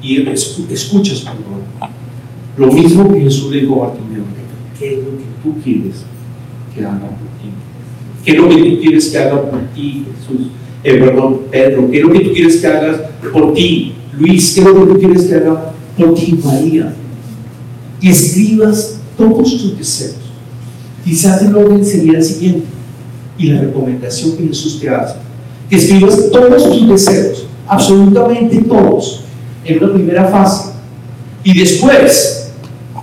y 0.01 0.27
escuchas, 0.27 1.21
perdón, 1.21 1.91
lo 2.57 2.71
mismo 2.71 3.11
que 3.13 3.21
Jesús 3.21 3.51
le 3.51 3.61
dijo 3.61 3.83
a 3.83 3.87
Bartimeo, 3.87 4.23
¿qué 4.79 4.93
es 4.93 4.99
lo 4.99 5.11
que 5.11 5.23
tú 5.43 5.61
quieres 5.63 6.03
que 6.73 6.83
haga 6.83 6.99
por 6.99 7.29
ti? 7.39 7.49
¿Qué 8.25 8.31
es 8.31 8.37
lo 8.37 8.49
que 8.49 8.55
tú 8.55 8.81
quieres 8.81 9.09
que 9.09 9.17
haga 9.19 9.49
por 9.49 9.61
ti, 9.75 10.05
Jesús? 10.19 10.47
Eh, 10.83 10.99
perdón, 10.99 11.41
Pedro, 11.49 11.89
¿qué 11.89 11.97
es 11.97 12.03
lo 12.03 12.11
que 12.11 12.19
tú 12.19 12.33
quieres 12.33 12.57
que 12.57 12.67
hagas 12.67 12.97
por 13.31 13.53
ti? 13.53 13.93
Luis, 14.17 14.53
¿qué 14.53 14.61
es 14.61 14.67
lo 14.67 14.73
que 14.73 14.93
tú 14.93 14.99
quieres 14.99 15.23
que 15.23 15.35
haga 15.35 15.71
por 15.97 16.13
ti, 16.13 16.39
María? 16.43 16.93
Y 18.01 18.09
escribas 18.09 18.99
todos 19.17 19.49
tus 19.49 19.77
deseos. 19.77 20.17
Quizás 21.05 21.41
el 21.41 21.55
orden 21.55 21.85
sería 21.85 22.17
el 22.17 22.23
siguiente, 22.23 22.65
y 23.37 23.47
la 23.47 23.61
recomendación 23.61 24.37
que 24.37 24.47
Jesús 24.47 24.79
te 24.79 24.89
hace, 24.89 25.15
que 25.69 25.75
escribas 25.77 26.29
todos 26.31 26.63
tus 26.69 26.89
deseos 26.89 27.47
absolutamente 27.67 28.57
todos 28.61 29.23
en 29.65 29.83
una 29.83 29.93
primera 29.93 30.25
fase. 30.25 30.71
Y 31.43 31.57
después, 31.57 32.51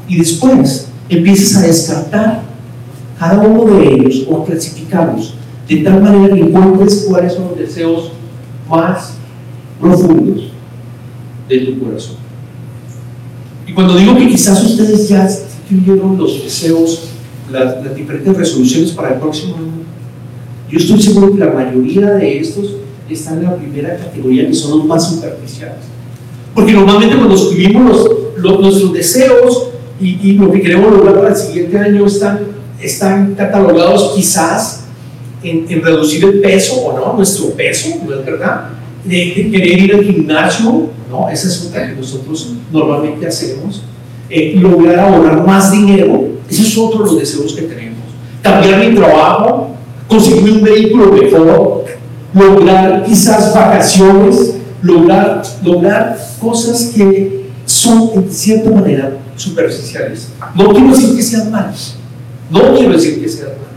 y 0.08 0.18
después 0.18 0.86
empiezas 1.08 1.56
a 1.56 1.66
descartar 1.66 2.42
cada 3.18 3.42
uno 3.42 3.76
de 3.76 3.88
ellos 3.88 4.26
o 4.28 4.42
a 4.42 4.44
clasificarlos 4.44 5.34
de 5.70 5.82
tal 5.82 6.02
manera 6.02 6.34
que 6.34 6.40
encuentres 6.40 7.06
cuáles 7.08 7.32
son 7.32 7.50
los 7.50 7.58
deseos 7.58 8.10
más 8.68 9.12
profundos 9.80 10.50
de 11.48 11.58
tu 11.60 11.78
corazón. 11.78 12.16
Y 13.68 13.72
cuando 13.72 13.96
digo 13.96 14.16
que 14.16 14.26
quizás 14.26 14.64
ustedes 14.64 15.08
ya 15.08 15.24
escribieron 15.26 16.18
los 16.18 16.42
deseos, 16.42 17.10
las, 17.52 17.94
diferentes 17.94 18.36
resoluciones 18.36 18.90
para 18.90 19.14
el 19.14 19.20
próximo 19.20 19.56
año, 19.58 19.84
yo 20.68 20.78
estoy 20.78 21.00
seguro 21.00 21.32
que 21.32 21.38
la 21.38 21.52
mayoría 21.52 22.14
de 22.14 22.40
estos 22.40 22.74
están 23.08 23.38
en 23.38 23.44
la 23.44 23.56
primera 23.56 23.96
categoría, 23.96 24.48
que 24.48 24.54
son 24.54 24.78
los 24.78 24.86
más 24.86 25.08
superficiales. 25.08 25.84
Porque 26.52 26.72
normalmente 26.72 27.16
cuando 27.16 27.36
escribimos 27.36 28.10
los, 28.36 28.60
nuestros 28.60 28.92
deseos 28.92 29.68
y, 30.00 30.32
lo 30.32 30.50
que 30.50 30.62
queremos 30.62 30.92
lograr 30.92 31.14
para 31.14 31.28
el 31.28 31.36
siguiente 31.36 31.78
año 31.78 32.06
están, 32.06 32.40
están 32.80 33.34
catalogados 33.34 34.14
quizás 34.16 34.80
en, 35.42 35.82
reducir 35.82 36.24
el 36.24 36.40
peso 36.40 36.76
o 36.76 36.98
no, 36.98 37.14
nuestro 37.14 37.50
peso, 37.50 37.88
¿no 38.04 38.14
es 38.14 38.24
verdad? 38.24 38.68
De, 39.04 39.50
querer 39.50 39.78
ir 39.78 39.94
al 39.94 40.04
gimnasio, 40.04 40.88
¿no? 41.08 41.28
Esa 41.28 41.48
es 41.48 41.66
otra 41.66 41.88
que 41.88 41.94
nosotros 41.94 42.54
normalmente 42.70 43.26
hacemos. 43.26 43.82
Eh, 44.28 44.54
lograr 44.56 45.00
ahorrar 45.00 45.44
más 45.44 45.72
dinero, 45.72 46.28
ese 46.48 46.62
es 46.62 46.78
otro 46.78 47.00
de 47.00 47.04
los 47.06 47.18
deseos 47.18 47.52
que 47.52 47.62
tenemos. 47.62 47.98
Cambiar 48.42 48.78
mi 48.86 48.94
trabajo, 48.94 49.70
conseguir 50.06 50.52
un 50.52 50.62
vehículo 50.62 51.12
mejor, 51.12 51.84
lograr 52.32 53.04
quizás 53.04 53.52
vacaciones, 53.54 54.56
lograr, 54.82 55.42
lograr 55.64 56.16
cosas 56.40 56.92
que 56.94 57.46
son 57.64 58.10
en 58.14 58.30
cierta 58.30 58.70
manera 58.70 59.18
superficiales. 59.36 60.28
No 60.54 60.72
quiero 60.72 60.90
decir 60.90 61.16
que 61.16 61.22
sean 61.22 61.50
malas, 61.50 61.96
no 62.50 62.74
quiero 62.74 62.92
decir 62.92 63.20
que 63.20 63.28
sean 63.28 63.48
malas. 63.50 63.69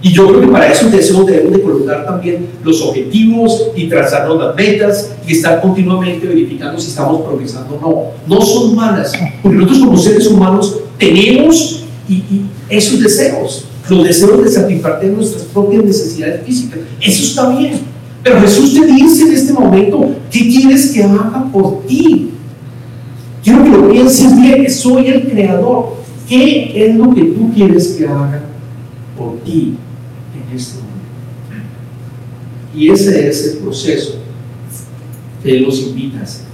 Y 0.00 0.12
yo 0.12 0.28
creo 0.28 0.40
que 0.42 0.46
para 0.46 0.70
eso 0.70 0.88
debemos 0.88 1.26
de 1.26 1.62
colocar 1.62 2.06
también 2.06 2.46
los 2.62 2.80
objetivos 2.82 3.70
y 3.74 3.88
trazarnos 3.88 4.38
las 4.38 4.54
metas 4.54 5.12
y 5.26 5.32
estar 5.32 5.60
continuamente 5.60 6.26
verificando 6.26 6.80
si 6.80 6.88
estamos 6.88 7.22
progresando 7.22 7.74
o 7.74 8.14
no. 8.28 8.36
No 8.36 8.40
son 8.40 8.76
malas, 8.76 9.12
porque 9.42 9.58
nosotros 9.58 9.84
como 9.84 9.98
seres 9.98 10.26
humanos 10.28 10.78
tenemos 10.98 11.84
y 12.08 12.22
esos 12.68 13.02
deseos 13.02 13.64
los 13.88 14.04
deseos 14.04 14.44
de 14.44 14.50
satisfacer 14.50 15.10
nuestras 15.10 15.44
propias 15.44 15.82
necesidades 15.82 16.44
físicas. 16.44 16.80
Eso 17.00 17.22
está 17.24 17.48
bien. 17.56 17.80
Pero 18.22 18.40
Jesús 18.42 18.74
te 18.74 18.84
dice 18.84 19.22
en 19.22 19.32
este 19.32 19.52
momento, 19.52 20.10
¿qué 20.30 20.40
quieres 20.40 20.90
que 20.90 21.02
haga 21.02 21.46
por 21.50 21.86
ti? 21.86 22.30
Quiero 23.42 23.64
que 23.64 23.70
lo 23.70 23.88
pienses 23.90 24.36
bien, 24.36 24.70
soy 24.70 25.06
el 25.06 25.30
creador. 25.30 25.96
¿Qué 26.28 26.72
es 26.74 26.94
lo 26.94 27.14
que 27.14 27.22
tú 27.22 27.50
quieres 27.54 27.88
que 27.96 28.06
haga 28.06 28.42
por 29.16 29.38
ti 29.38 29.78
este 30.56 30.74
momento? 30.78 30.98
Y 32.74 32.90
ese 32.90 33.28
es 33.28 33.46
el 33.46 33.58
proceso 33.58 34.16
que 35.42 35.56
Él 35.56 35.64
nos 35.64 35.80
invita 35.80 36.20
a 36.20 36.22
hacer. 36.22 36.46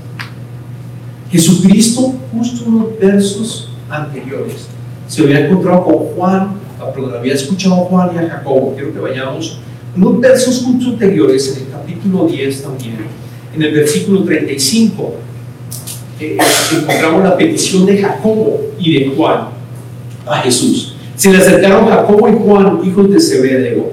Jesucristo, 1.30 2.14
justo 2.32 2.64
unos 2.66 2.98
versos 2.98 3.70
anteriores, 3.90 4.66
se 5.08 5.22
había 5.22 5.46
encontrado 5.46 5.84
con 5.84 5.94
Juan 6.14 6.64
perdón, 6.92 7.14
había 7.16 7.34
escuchado 7.34 7.74
a 7.74 7.84
Juan 7.84 8.10
y 8.14 8.18
a 8.18 8.28
Jacobo, 8.28 8.74
quiero 8.74 8.92
que 8.92 8.98
vayamos 8.98 9.58
unos 9.96 10.20
versos 10.20 10.62
justo 10.64 10.90
anteriores, 10.90 11.56
en 11.56 11.66
el 11.66 11.70
capítulo 11.70 12.26
10 12.26 12.62
también, 12.62 12.96
en 13.54 13.62
el 13.62 13.72
versículo 13.72 14.24
35, 14.24 15.14
eh, 16.20 16.38
encontramos 16.76 17.22
la 17.22 17.36
petición 17.36 17.86
de 17.86 18.02
Jacobo 18.02 18.60
y 18.78 18.98
de 18.98 19.14
Juan 19.14 19.48
a 20.26 20.38
Jesús. 20.38 20.93
Se 21.24 21.32
le 21.32 21.38
acercaron 21.38 21.88
Jacobo 21.88 22.28
y 22.28 22.34
Juan, 22.34 22.80
hijos 22.84 23.10
de 23.10 23.18
Zebedeo. 23.18 23.92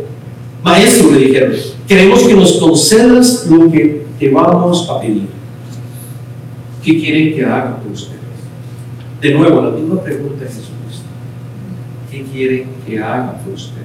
Maestro, 0.62 1.12
le 1.12 1.20
dijeron, 1.20 1.54
queremos 1.88 2.24
que 2.24 2.34
nos 2.34 2.52
concedas 2.58 3.48
lo 3.50 3.72
que 3.72 4.06
te 4.20 4.30
vamos 4.30 4.90
a 4.90 5.00
pedir. 5.00 5.28
¿Qué 6.84 7.00
quieren 7.00 7.34
que 7.34 7.46
haga 7.46 7.78
por 7.78 7.94
ustedes? 7.94 8.20
De 9.22 9.34
nuevo, 9.34 9.62
la 9.62 9.70
misma 9.70 10.04
pregunta 10.04 10.44
Jesús 10.46 10.72
¿qué 12.12 12.24
quieren 12.24 12.68
que 12.86 13.00
haga 13.00 13.38
por 13.46 13.54
ustedes? 13.54 13.78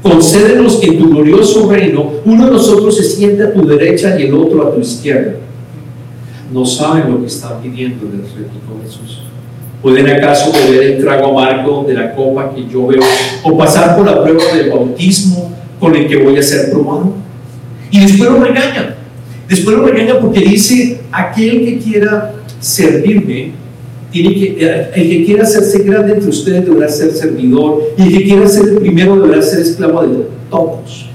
Concédenos 0.00 0.76
que 0.76 0.86
en 0.86 0.98
tu 1.00 1.10
glorioso 1.10 1.68
reino 1.68 2.12
uno 2.24 2.44
de 2.46 2.52
nosotros 2.52 2.96
se 2.96 3.02
siente 3.02 3.42
a 3.42 3.52
tu 3.52 3.66
derecha 3.66 4.16
y 4.16 4.26
el 4.26 4.34
otro 4.34 4.68
a 4.68 4.72
tu 4.72 4.80
izquierda. 4.80 5.38
no 6.52 6.64
saben 6.64 7.10
lo 7.10 7.20
que 7.20 7.26
están 7.26 7.60
pidiendo, 7.60 8.04
les 8.04 8.32
replicó 8.32 8.80
Jesús. 8.80 9.24
¿Pueden 9.84 10.08
acaso 10.08 10.50
beber 10.50 10.82
el 10.82 11.04
trago 11.04 11.38
amargo 11.38 11.84
de 11.86 11.92
la 11.92 12.14
copa 12.14 12.54
que 12.54 12.66
yo 12.66 12.86
veo 12.86 13.02
o 13.42 13.58
pasar 13.58 13.94
por 13.94 14.06
la 14.06 14.24
prueba 14.24 14.42
del 14.54 14.70
bautismo 14.70 15.54
con 15.78 15.94
el 15.94 16.08
que 16.08 16.16
voy 16.16 16.38
a 16.38 16.42
ser 16.42 16.70
probado? 16.70 17.12
Y 17.90 18.00
después 18.00 18.30
lo 18.30 18.42
regaña. 18.42 18.96
Después 19.46 19.76
lo 19.76 19.84
regaña 19.84 20.18
porque 20.18 20.40
dice, 20.40 21.02
aquel 21.12 21.66
que 21.66 21.78
quiera 21.80 22.32
servirme, 22.60 23.52
tiene 24.10 24.34
que, 24.34 24.90
el 24.94 25.10
que 25.10 25.24
quiera 25.26 25.42
hacerse 25.42 25.80
grande 25.80 26.14
entre 26.14 26.30
ustedes 26.30 26.64
deberá 26.64 26.88
ser 26.88 27.10
servidor 27.12 27.82
y 27.98 28.04
el 28.04 28.08
que 28.10 28.24
quiera 28.24 28.48
ser 28.48 28.66
el 28.66 28.78
primero 28.78 29.16
deberá 29.16 29.42
ser 29.42 29.60
esclavo 29.60 30.00
de 30.06 30.24
todos. 30.48 31.10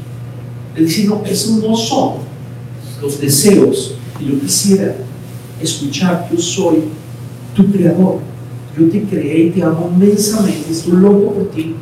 Él 0.75 0.85
dice, 0.85 1.05
no, 1.05 1.23
esos 1.25 1.53
no 1.53 1.75
son 1.75 2.17
los 3.01 3.19
deseos 3.19 3.95
y 4.19 4.31
yo 4.31 4.39
quisiera 4.39 4.93
escuchar, 5.59 6.29
yo 6.31 6.39
soy 6.39 6.83
tu 7.55 7.65
creador, 7.71 8.28
yo 8.79 8.89
te 8.89 9.03
creé 9.03 9.47
y 9.47 9.49
te 9.51 9.63
amo 9.63 9.91
inmensamente, 9.93 10.71
estoy 10.71 10.93
loco 10.99 11.33
por 11.33 11.51
ti. 11.51 11.75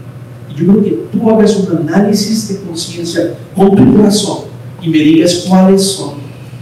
Y 0.50 0.60
yo 0.60 0.72
creo 0.72 0.84
que 0.84 0.92
tú 1.12 1.30
hagas 1.30 1.56
un 1.58 1.78
análisis 1.78 2.50
de 2.50 2.62
conciencia 2.62 3.36
con 3.56 3.76
tu 3.76 3.96
corazón 3.96 4.46
y 4.82 4.90
me 4.90 4.98
digas 5.00 5.46
cuáles 5.48 5.84
son 5.84 6.16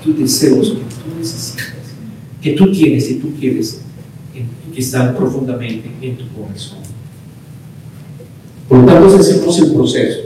tus 0.04 0.18
deseos 0.18 0.70
que 0.70 0.76
tú 0.76 1.18
necesitas, 1.18 1.66
que 2.42 2.52
tú 2.52 2.72
tienes 2.72 3.10
y 3.10 3.16
tú 3.16 3.32
quieres, 3.40 3.82
que 4.74 4.80
están 4.82 5.16
profundamente 5.16 5.90
en 6.02 6.18
tu 6.18 6.28
corazón. 6.30 6.80
Por 8.68 8.80
lo 8.80 8.86
tanto, 8.86 9.16
hacemos 9.16 9.60
el 9.60 9.72
proceso 9.72 10.20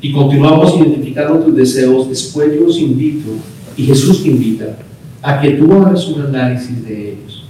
y 0.00 0.12
continuamos 0.12 0.74
identificando 0.76 1.38
tus 1.40 1.54
deseos. 1.54 2.08
Después 2.08 2.52
yo 2.54 2.66
los 2.66 2.78
invito, 2.78 3.30
y 3.76 3.84
Jesús 3.84 4.22
te 4.22 4.30
invita, 4.30 4.78
a 5.22 5.40
que 5.40 5.50
tú 5.50 5.72
hagas 5.72 6.06
un 6.08 6.22
análisis 6.22 6.84
de 6.84 7.12
ellos. 7.12 7.44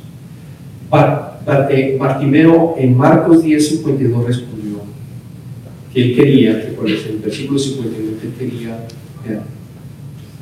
Bartimeo 1.47 2.75
en 2.77 2.97
Marcos 2.97 3.45
10, 3.45 3.69
52 3.69 4.27
respondió 4.27 4.81
que 5.95 6.03
él 6.03 6.17
quería, 6.17 6.61
que 6.61 6.73
por 6.73 6.91
el 6.91 7.21
versículo 7.23 7.59
52 7.59 8.15
él 8.25 8.33
quería 8.37 8.87
ver. 9.25 9.41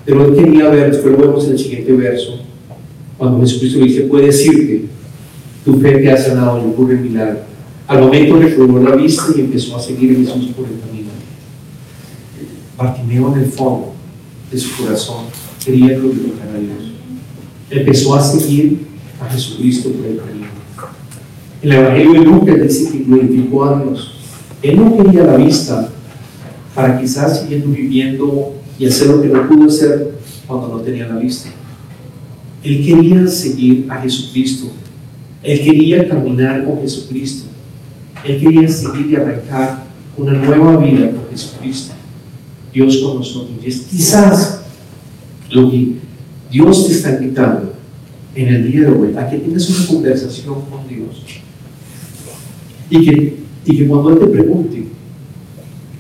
Pero 0.06 0.25
él 0.25 0.34
quería 0.34 0.70
ver, 0.70 0.90
después 0.90 1.12
lo 1.12 1.18
vemos 1.18 1.44
en 1.44 1.52
el 1.52 1.58
siguiente 1.58 1.92
verso, 1.92 2.40
cuando 3.18 3.40
Jesucristo 3.40 3.80
le 3.80 3.84
dice, 3.84 4.02
puede 4.02 4.26
decirte, 4.26 4.87
tu 5.64 5.78
fe 5.78 5.99
te 5.99 6.11
ha 6.11 6.16
sanado 6.16 6.58
y 6.58 6.70
ocurre 6.70 6.96
milagro. 6.96 7.40
Al 7.87 8.00
momento 8.00 8.38
recobró 8.38 8.82
la 8.82 8.96
vista 8.96 9.25
y 9.37 9.40
empezó 9.40 9.76
a 9.76 9.80
seguir 9.80 10.12
a 10.12 10.20
Jesús 10.20 10.52
por 10.56 10.64
el 10.66 10.80
camino. 10.80 11.11
Bartimeo 12.78 13.34
en 13.34 13.42
el 13.42 13.50
fondo 13.50 13.92
de 14.50 14.58
su 14.58 14.75
corazón 14.76 15.26
quería 15.62 15.99
glorificar 15.99 16.49
a 16.49 16.58
Dios. 16.58 16.92
Empezó 17.70 18.14
a 18.14 18.23
seguir 18.23 18.87
a 19.20 19.30
Jesucristo 19.30 19.90
por 19.90 20.06
el 20.06 20.16
camino. 20.16 20.34
El 21.64 21.73
Evangelio 21.73 22.12
de 22.12 22.26
Lucas 22.26 22.61
dice 22.61 22.92
que 22.92 23.04
glorificó 23.04 23.64
a 23.64 23.83
Dios. 23.83 24.12
Él 24.61 24.76
no 24.76 24.99
quería 24.99 25.25
la 25.25 25.37
vista 25.38 25.88
para 26.75 27.00
quizás 27.00 27.40
siguiendo 27.40 27.68
viviendo 27.68 28.52
y 28.78 28.85
hacer 28.85 29.09
lo 29.09 29.23
que 29.23 29.28
no 29.28 29.49
pudo 29.49 29.68
hacer 29.68 30.12
cuando 30.47 30.68
no 30.68 30.80
tenía 30.80 31.09
la 31.09 31.16
vista. 31.16 31.49
Él 32.62 32.85
quería 32.85 33.26
seguir 33.26 33.87
a 33.88 33.99
Jesucristo. 34.02 34.73
Él 35.42 35.64
quería 35.64 36.06
caminar 36.06 36.66
con 36.66 36.83
Jesucristo. 36.83 37.47
Él 38.26 38.40
quería 38.40 38.68
seguir 38.68 39.06
y 39.06 39.16
arrancar 39.16 39.85
una 40.18 40.35
nueva 40.35 40.76
vida 40.76 41.12
con 41.12 41.30
Jesucristo. 41.30 41.94
Dios 42.75 42.99
con 42.99 43.16
nosotros. 43.21 43.56
Y 43.64 43.68
es 43.68 43.80
quizás 43.90 44.64
lo 45.49 45.71
que 45.71 45.94
Dios 46.50 46.88
te 46.88 46.92
está 46.92 47.12
invitando 47.12 47.73
en 48.35 48.49
el 48.49 48.71
día 48.71 48.83
de 48.83 48.90
hoy 48.90 49.16
a 49.16 49.30
que 49.30 49.38
tengas 49.38 49.71
una 49.71 49.87
conversación 49.87 50.61
con 50.71 50.87
Dios 50.87 51.25
y 52.94 53.04
que, 53.04 53.36
y 53.66 53.76
que 53.76 53.88
cuando 53.88 54.10
Él 54.10 54.18
te 54.20 54.26
pregunte 54.26 54.85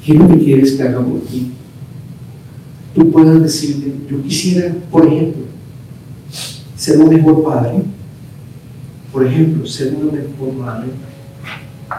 qué 0.04 0.12
es 0.12 0.18
lo 0.18 0.28
que 0.28 0.38
quieres 0.38 0.72
que 0.72 0.82
haga 0.84 1.00
por 1.00 1.20
ti, 1.22 1.50
tú 2.94 3.10
puedas 3.10 3.42
decirle, 3.42 3.94
yo 4.08 4.22
quisiera, 4.22 4.72
por 4.92 5.04
ejemplo, 5.04 5.42
ser 6.76 6.98
un 6.98 7.08
mejor 7.08 7.42
padre, 7.42 7.82
por 9.12 9.26
ejemplo, 9.26 9.66
ser 9.66 9.94
una 9.94 10.12
mejor 10.12 10.54
madre, 10.56 10.88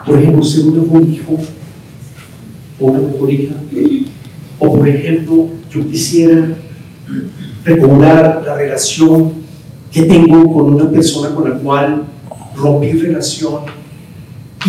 por 0.06 0.18
ejemplo, 0.18 0.44
ser 0.44 0.66
un 0.66 0.82
mejor 0.82 1.10
hijo 1.10 1.38
o 2.80 2.86
una 2.86 3.00
mejor 3.00 3.32
hija, 3.32 3.56
o 4.60 4.78
por 4.78 4.88
ejemplo, 4.88 5.50
yo 5.70 5.88
quisiera 5.90 6.56
recordar 7.66 8.44
la 8.46 8.56
relación 8.56 9.34
que 9.92 10.04
tengo 10.04 10.54
con 10.54 10.74
una 10.74 10.90
persona 10.90 11.36
con 11.36 11.50
la 11.50 11.58
cual 11.58 12.04
rompí 12.56 12.94
relación 12.94 13.85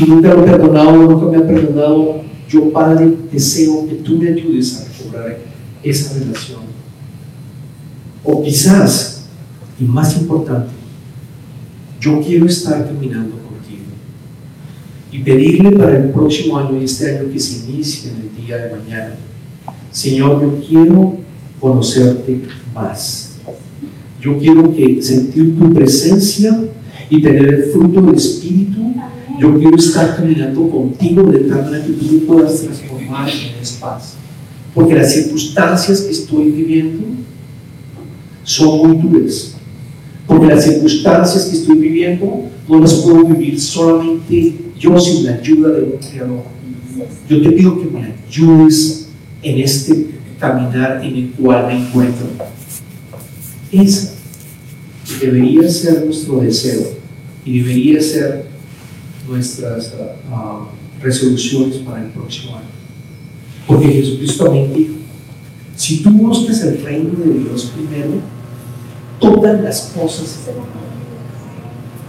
nunca 0.04 0.34
lo 0.34 0.42
he 0.42 0.50
perdonado, 0.50 0.96
nunca 0.96 1.26
me 1.26 1.36
ha 1.38 1.46
perdonado. 1.46 2.22
Yo, 2.48 2.72
Padre, 2.72 3.16
deseo 3.32 3.88
que 3.88 3.94
tú 3.96 4.18
me 4.18 4.28
ayudes 4.28 4.76
a 4.76 4.84
recobrar 4.84 5.38
esa 5.82 6.18
relación. 6.18 6.60
O 8.22 8.42
quizás, 8.42 9.26
y 9.80 9.84
más 9.84 10.16
importante, 10.16 10.72
yo 12.00 12.20
quiero 12.20 12.46
estar 12.46 12.86
caminando 12.86 13.36
contigo 13.36 13.84
y 15.10 15.18
pedirle 15.20 15.72
para 15.72 15.96
el 15.96 16.10
próximo 16.10 16.58
año 16.58 16.80
y 16.80 16.84
este 16.84 17.16
año 17.18 17.32
que 17.32 17.38
se 17.38 17.68
inicie 17.68 18.10
en 18.10 18.16
el 18.16 18.46
día 18.46 18.58
de 18.58 18.76
mañana, 18.76 19.16
Señor, 19.90 20.42
yo 20.42 20.60
quiero 20.66 21.16
conocerte 21.58 22.42
más. 22.74 23.38
Yo 24.20 24.38
quiero 24.38 24.74
que 24.74 25.00
sentir 25.00 25.58
tu 25.58 25.72
presencia 25.72 26.64
y 27.08 27.22
tener 27.22 27.54
el 27.54 27.64
fruto 27.72 28.02
del 28.02 28.16
Espíritu. 28.16 28.75
Yo 29.38 29.58
quiero 29.58 29.76
estar 29.76 30.16
caminando 30.16 30.68
contigo 30.70 31.22
de 31.24 31.40
tal 31.40 31.64
manera 31.64 31.84
que 31.84 31.92
tú 31.92 32.04
me 32.12 32.18
puedas 32.20 32.60
transformar 32.62 33.28
en 33.28 33.80
paz. 33.80 34.14
Porque 34.74 34.94
las 34.94 35.12
circunstancias 35.12 36.00
que 36.02 36.10
estoy 36.10 36.50
viviendo 36.50 37.04
son 38.44 38.78
muy 38.78 38.96
duras. 38.96 39.54
Porque 40.26 40.46
las 40.46 40.64
circunstancias 40.64 41.46
que 41.46 41.56
estoy 41.56 41.76
viviendo 41.76 42.48
no 42.68 42.80
las 42.80 42.94
puedo 42.94 43.24
vivir 43.24 43.60
solamente 43.60 44.54
yo 44.78 44.98
sin 44.98 45.24
la 45.24 45.34
ayuda 45.34 45.70
de 45.70 45.82
un 45.82 45.98
Creador. 45.98 46.42
Yo 47.28 47.42
te 47.42 47.50
pido 47.50 47.80
que 47.80 47.86
me 47.86 48.14
ayudes 48.28 49.08
en 49.42 49.60
este 49.60 50.06
caminar 50.38 51.00
en 51.04 51.16
el 51.16 51.30
cual 51.30 51.66
me 51.66 51.78
encuentro. 51.78 52.26
Esa 53.72 54.12
debería 55.20 55.68
ser 55.68 56.04
nuestro 56.04 56.40
deseo 56.40 56.92
y 57.44 57.60
debería 57.60 58.00
ser 58.00 58.46
nuestras 59.28 59.92
uh, 60.30 61.02
resoluciones 61.02 61.76
para 61.78 62.02
el 62.02 62.10
próximo 62.10 62.56
año. 62.56 62.66
Porque 63.66 63.88
Jesucristo 63.88 64.44
también 64.44 64.72
dijo, 64.72 64.94
si 65.76 66.02
tú 66.02 66.10
buscas 66.10 66.62
el 66.62 66.82
reino 66.82 67.10
de 67.24 67.40
Dios 67.40 67.72
primero, 67.74 68.12
todas 69.20 69.60
las 69.60 69.92
cosas 69.94 70.28
se 70.28 70.52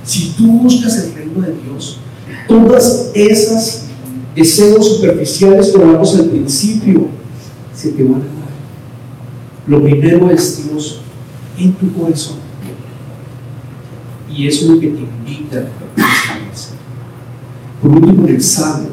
Si 0.03 0.33
tú 0.37 0.47
buscas 0.47 0.97
el 1.03 1.13
reino 1.13 1.41
de 1.41 1.53
Dios, 1.63 1.99
todas 2.47 3.11
esas 3.13 3.87
deseos 4.35 4.95
superficiales 4.95 5.71
que 5.71 5.81
hablamos 5.81 6.15
al 6.15 6.25
principio, 6.25 7.07
se 7.75 7.91
te 7.91 8.03
van 8.03 8.15
a 8.15 8.17
dar. 8.17 8.27
Lo 9.67 9.83
primero 9.83 10.29
es 10.31 10.63
Dios 10.63 11.01
en 11.57 11.73
tu 11.73 11.91
corazón. 11.93 12.37
Y 14.33 14.47
eso 14.47 14.65
es 14.65 14.69
lo 14.71 14.79
que 14.79 14.87
te 14.87 14.99
invita 14.99 15.67
a. 15.97 16.26
Por 17.81 17.91
último, 17.91 18.27
en 18.27 18.35
el 18.35 18.41
Salmo, 18.41 18.89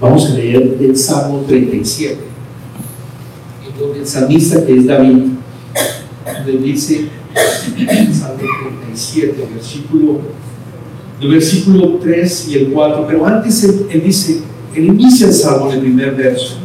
vamos 0.00 0.26
a 0.26 0.34
leer 0.34 0.76
el 0.80 0.96
Salmo 0.96 1.44
37, 1.46 2.18
en 3.66 3.80
donde 3.80 4.00
el 4.00 4.06
salmista 4.06 4.64
que 4.64 4.76
es 4.76 4.86
David, 4.86 5.22
donde 6.24 6.58
dice, 6.58 7.08
Salmo 8.12 8.42
37, 8.82 9.48
versículo, 9.54 10.18
el 11.20 11.28
versículo 11.28 11.98
3 12.02 12.48
y 12.48 12.54
el 12.54 12.72
4, 12.72 13.06
pero 13.06 13.26
antes 13.26 13.64
él, 13.64 14.02
dice, 14.04 14.42
él 14.74 14.84
inicia 14.86 15.28
el 15.28 15.32
Salmo 15.32 15.68
en 15.70 15.76
el 15.76 15.80
primer 15.80 16.14
verso, 16.14 16.56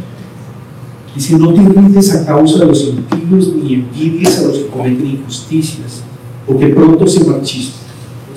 si 1.20 1.36
no 1.36 1.54
te 1.54 1.62
rindes 1.62 2.16
a 2.16 2.26
causa 2.26 2.60
de 2.60 2.66
los 2.68 2.84
impíos 2.84 3.54
ni 3.54 3.74
envidies 3.76 4.40
a 4.40 4.44
los 4.44 4.58
que 4.58 4.68
cometen 4.68 5.06
injusticias, 5.06 6.02
porque 6.48 6.68
pronto 6.68 7.06
se 7.08 7.24
marchitan, 7.26 7.74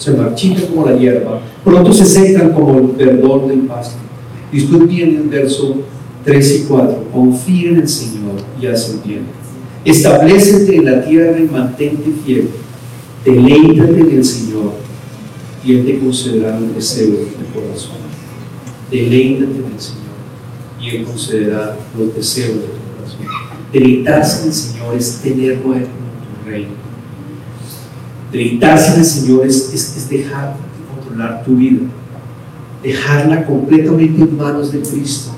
se 0.02 0.10
marchitan 0.14 0.66
como 0.66 0.84
la 0.84 0.96
hierba, 0.96 1.40
pronto 1.62 1.92
se 1.92 2.04
secan 2.04 2.52
como 2.52 2.76
el 2.76 2.86
verdor 2.88 3.46
del 3.46 3.60
pasto. 3.60 3.98
Y 4.52 4.60
viene 4.60 5.18
el 5.18 5.28
verso 5.28 5.76
3 6.24 6.56
y 6.56 6.64
4, 6.64 7.04
confía 7.12 7.70
en 7.70 7.76
el 7.76 7.88
Señor 7.88 8.34
y 8.60 8.66
haz 8.66 8.90
el 8.90 9.08
bien. 9.08 9.26
Establecete 9.84 10.74
en 10.74 10.86
la 10.86 11.04
tierra 11.04 11.38
y 11.38 11.44
mantente 11.44 12.10
fiel. 12.24 12.48
Deleítate 13.24 14.00
en 14.00 14.10
el 14.10 14.24
Señor 14.24 14.72
y 15.64 15.72
Él 15.72 15.86
te 15.86 16.00
concederá 16.00 16.58
el 16.58 16.74
deseo 16.74 17.10
de 17.10 17.26
tu 17.26 17.60
corazón. 17.60 17.98
Deleítate 18.90 19.52
en 19.52 19.72
el 19.72 19.80
Señor 19.80 20.02
y 20.80 20.96
Él 20.96 21.04
concederá 21.04 21.76
los 21.96 22.12
deseos 22.12 22.56
de 22.56 22.62
tu 22.62 22.96
corazón. 22.96 23.26
Deleitarse 23.72 24.42
en 24.42 24.48
el 24.48 24.52
Señor 24.52 24.96
es 24.96 25.20
tenerlo 25.22 25.74
en 25.74 25.84
tu 25.84 26.50
reino. 26.50 26.81
Deleitarse 28.32 28.94
en 28.94 29.00
el 29.00 29.04
Señor 29.04 29.46
es, 29.46 29.74
es, 29.74 30.08
dejar 30.08 30.54
de 30.56 30.94
controlar 30.94 31.44
tu 31.44 31.54
vida, 31.54 31.80
dejarla 32.82 33.44
completamente 33.44 34.22
en 34.22 34.36
manos 34.36 34.72
de 34.72 34.80
Cristo, 34.80 35.32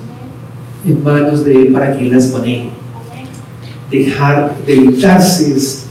en 0.87 1.03
manos 1.03 1.45
de 1.45 1.55
Él 1.55 1.73
para 1.73 1.97
que 1.97 2.07
Él 2.07 2.13
las 2.13 2.31
maneje. 2.31 2.71
Dejar, 3.91 4.55
deleitarse 4.65 5.57
es 5.57 5.87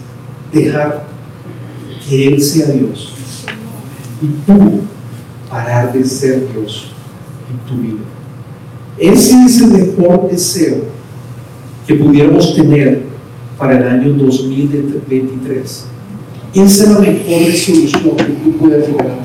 dejar 0.53 1.05
que 2.07 2.27
Él 2.29 2.41
sea 2.41 2.67
Dios 2.67 3.13
y 4.21 4.27
tú 4.45 4.81
parar 5.49 5.91
de 5.91 6.05
ser 6.05 6.47
Dios 6.53 6.91
en 7.51 7.69
tu 7.69 7.81
vida. 7.81 8.03
Ese 8.97 9.43
es 9.43 9.61
el 9.61 9.67
mejor 9.67 10.29
deseo 10.29 10.85
que 11.85 11.95
pudiéramos 11.95 12.55
tener 12.55 13.03
para 13.57 13.77
el 13.77 13.87
año 13.87 14.13
2023. 14.13 15.85
Esa 16.53 16.83
es 16.83 16.89
la 16.91 16.99
mejor 16.99 17.41
resolución 17.45 18.15
que 18.15 18.23
tú 18.25 18.57
puedes 18.59 18.87
llegar. 18.87 19.15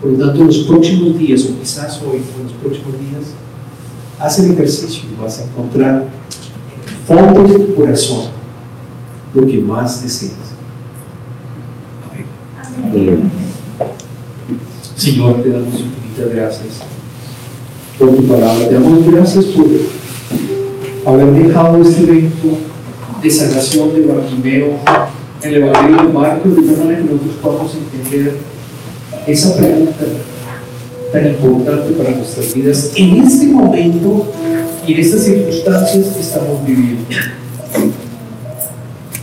Por 0.00 0.10
lo 0.10 0.26
tanto, 0.26 0.42
en 0.42 0.46
los 0.48 0.58
próximos 0.58 1.18
días, 1.18 1.46
o 1.46 1.58
quizás 1.58 2.02
hoy, 2.02 2.16
en 2.16 2.44
los 2.44 2.52
próximos 2.52 2.92
días, 3.00 3.32
haz 4.18 4.38
el 4.40 4.52
ejercicio 4.52 5.04
y 5.10 5.22
vas 5.22 5.38
a 5.38 5.44
encontrar 5.44 6.06
en 7.08 7.18
el 7.18 7.24
fondo 7.34 7.42
de 7.44 7.64
tu 7.64 7.74
corazón 7.74 8.26
lo 9.32 9.46
que 9.46 9.58
más 9.58 10.02
deseas. 10.02 10.32
Amén. 12.82 13.30
Señor, 14.96 15.42
te 15.42 15.48
damos 15.48 15.80
infinitas 15.80 16.34
gracias 16.34 16.82
por 17.98 18.14
tu 18.14 18.22
palabra. 18.24 18.68
Te 18.68 18.74
damos 18.74 19.10
gracias 19.10 19.46
por 19.46 19.66
haber 21.06 21.46
dejado 21.46 21.80
este 21.82 22.02
evento 22.02 22.58
de 23.22 23.30
sanación 23.30 23.94
de 23.94 24.06
Bartimeo 24.06 24.78
el 25.44 25.56
Evangelio 25.56 26.06
de 26.06 26.12
Marcos, 26.12 26.56
de 26.56 26.62
tal 26.62 26.78
manera 26.78 26.98
que 26.98 27.04
nosotros 27.04 27.36
podamos 27.42 27.74
entender 27.74 28.36
esa 29.26 29.56
pregunta 29.56 30.04
tan 31.12 31.26
importante 31.26 31.92
para 31.92 32.10
nuestras 32.10 32.54
vidas 32.54 32.92
en 32.96 33.22
este 33.22 33.46
momento 33.46 34.26
y 34.86 34.94
en 34.94 35.00
estas 35.00 35.24
circunstancias 35.24 36.06
que 36.06 36.20
estamos 36.20 36.66
viviendo. 36.66 37.04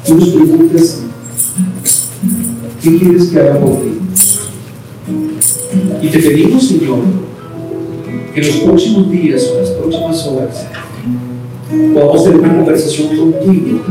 Tú 0.06 0.16
nos 0.16 0.30
preguntas, 0.30 1.00
¿qué 2.84 2.98
quieres 2.98 3.28
que 3.30 3.40
haga 3.40 3.60
por 3.60 3.82
ti? 3.82 4.00
Y 6.02 6.08
te 6.08 6.20
pedimos, 6.20 6.68
Señor, 6.68 7.00
que 8.34 8.42
en 8.42 8.48
los 8.48 8.58
próximos 8.58 9.10
días 9.10 9.44
en 9.44 9.62
las 9.62 9.70
próximas 9.72 10.28
horas 10.28 10.66
podamos 11.94 12.24
tener 12.24 12.40
una 12.40 12.56
conversación 12.58 13.08
contigo 13.18 13.82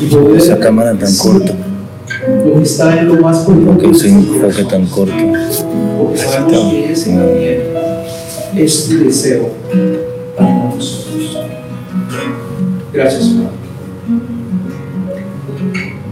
y 0.00 0.06
poder 0.06 0.36
Esa 0.36 0.58
cámara 0.58 0.94
tan 0.94 1.14
corta, 1.16 1.52
lo 2.44 2.54
que 2.54 2.62
está 2.62 2.98
en 2.98 3.08
lo 3.08 3.16
más 3.16 3.38
profundo 3.44 3.90
ese 3.90 4.08
enfoque 4.08 4.64
tan 4.64 4.86
corto. 4.86 5.14
porque 5.98 6.18
sabemos 6.18 6.70
que 6.70 6.92
ese 6.92 7.10
también 7.10 7.62
es 8.56 8.88
tu 8.88 9.04
deseo 9.04 9.50
para 10.36 10.54
nosotros. 10.54 11.38
Gracias, 12.92 13.28
Padre. 13.28 13.60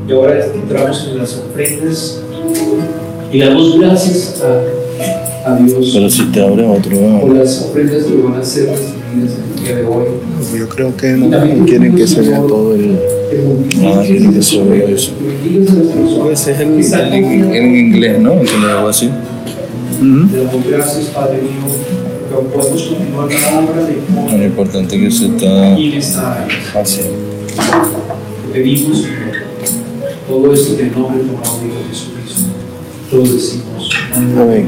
Y 0.09 0.13
ahora 0.13 0.47
entramos 0.55 1.09
en 1.11 1.19
las 1.19 1.37
ofrendas 1.37 2.23
y 3.31 3.41
damos 3.41 3.79
gracias 3.79 4.43
a, 4.43 5.51
a 5.51 5.57
Dios 5.57 5.91
Pero 5.93 6.09
si 6.09 6.25
te 6.27 6.41
abre 6.41 6.63
por 6.65 6.79
otro, 6.79 7.35
las 7.35 7.63
ofrendas 7.63 8.05
que 8.05 8.17
van 8.17 8.41
a 8.41 8.45
ser 8.45 8.69
el 8.71 9.58
día 9.69 9.77
de 9.77 9.87
hoy. 9.87 10.07
Yo 10.59 10.69
creo 10.69 10.97
que 10.97 11.09
no 11.09 11.65
quieren 11.65 11.95
que 11.95 12.07
se 12.07 12.23
vea 12.23 12.41
todo 12.41 12.75
el. 12.75 12.99
Ah, 13.85 14.03
vea 14.03 14.89
eso. 14.89 15.13
Pues 16.23 16.47
es 16.47 16.61
el, 16.61 16.75
Que 16.75 16.81
están 16.81 17.13
en, 17.13 17.77
inglés, 17.77 18.19
¿no? 18.21 18.41
Que 18.41 18.57
le 18.59 18.71
hago 18.71 18.89
así. 18.89 19.11
Ujú. 20.01 20.29
Te 20.29 20.45
damos 20.45 20.67
gracias, 20.67 21.07
Padre 21.07 21.43
mío, 21.43 21.67
que 22.29 22.35
podemos 22.55 22.83
continuar 22.83 23.29
la 23.31 23.61
obra 23.61 23.85
de 23.85 23.97
Lo 24.39 24.45
importante 24.45 24.99
que 24.99 25.11
se 25.11 25.27
está. 25.27 25.77
Te 25.77 26.01
pedimos, 28.53 29.05
todo 30.29 30.55
esto 30.55 30.75
en 30.75 30.81
el 30.87 30.93
nombre 30.93 31.23
de 31.23 31.29
Jesucristo. 31.91 32.43
Todos 33.11 33.35
decimos. 33.35 33.91
Amén. 34.15 34.67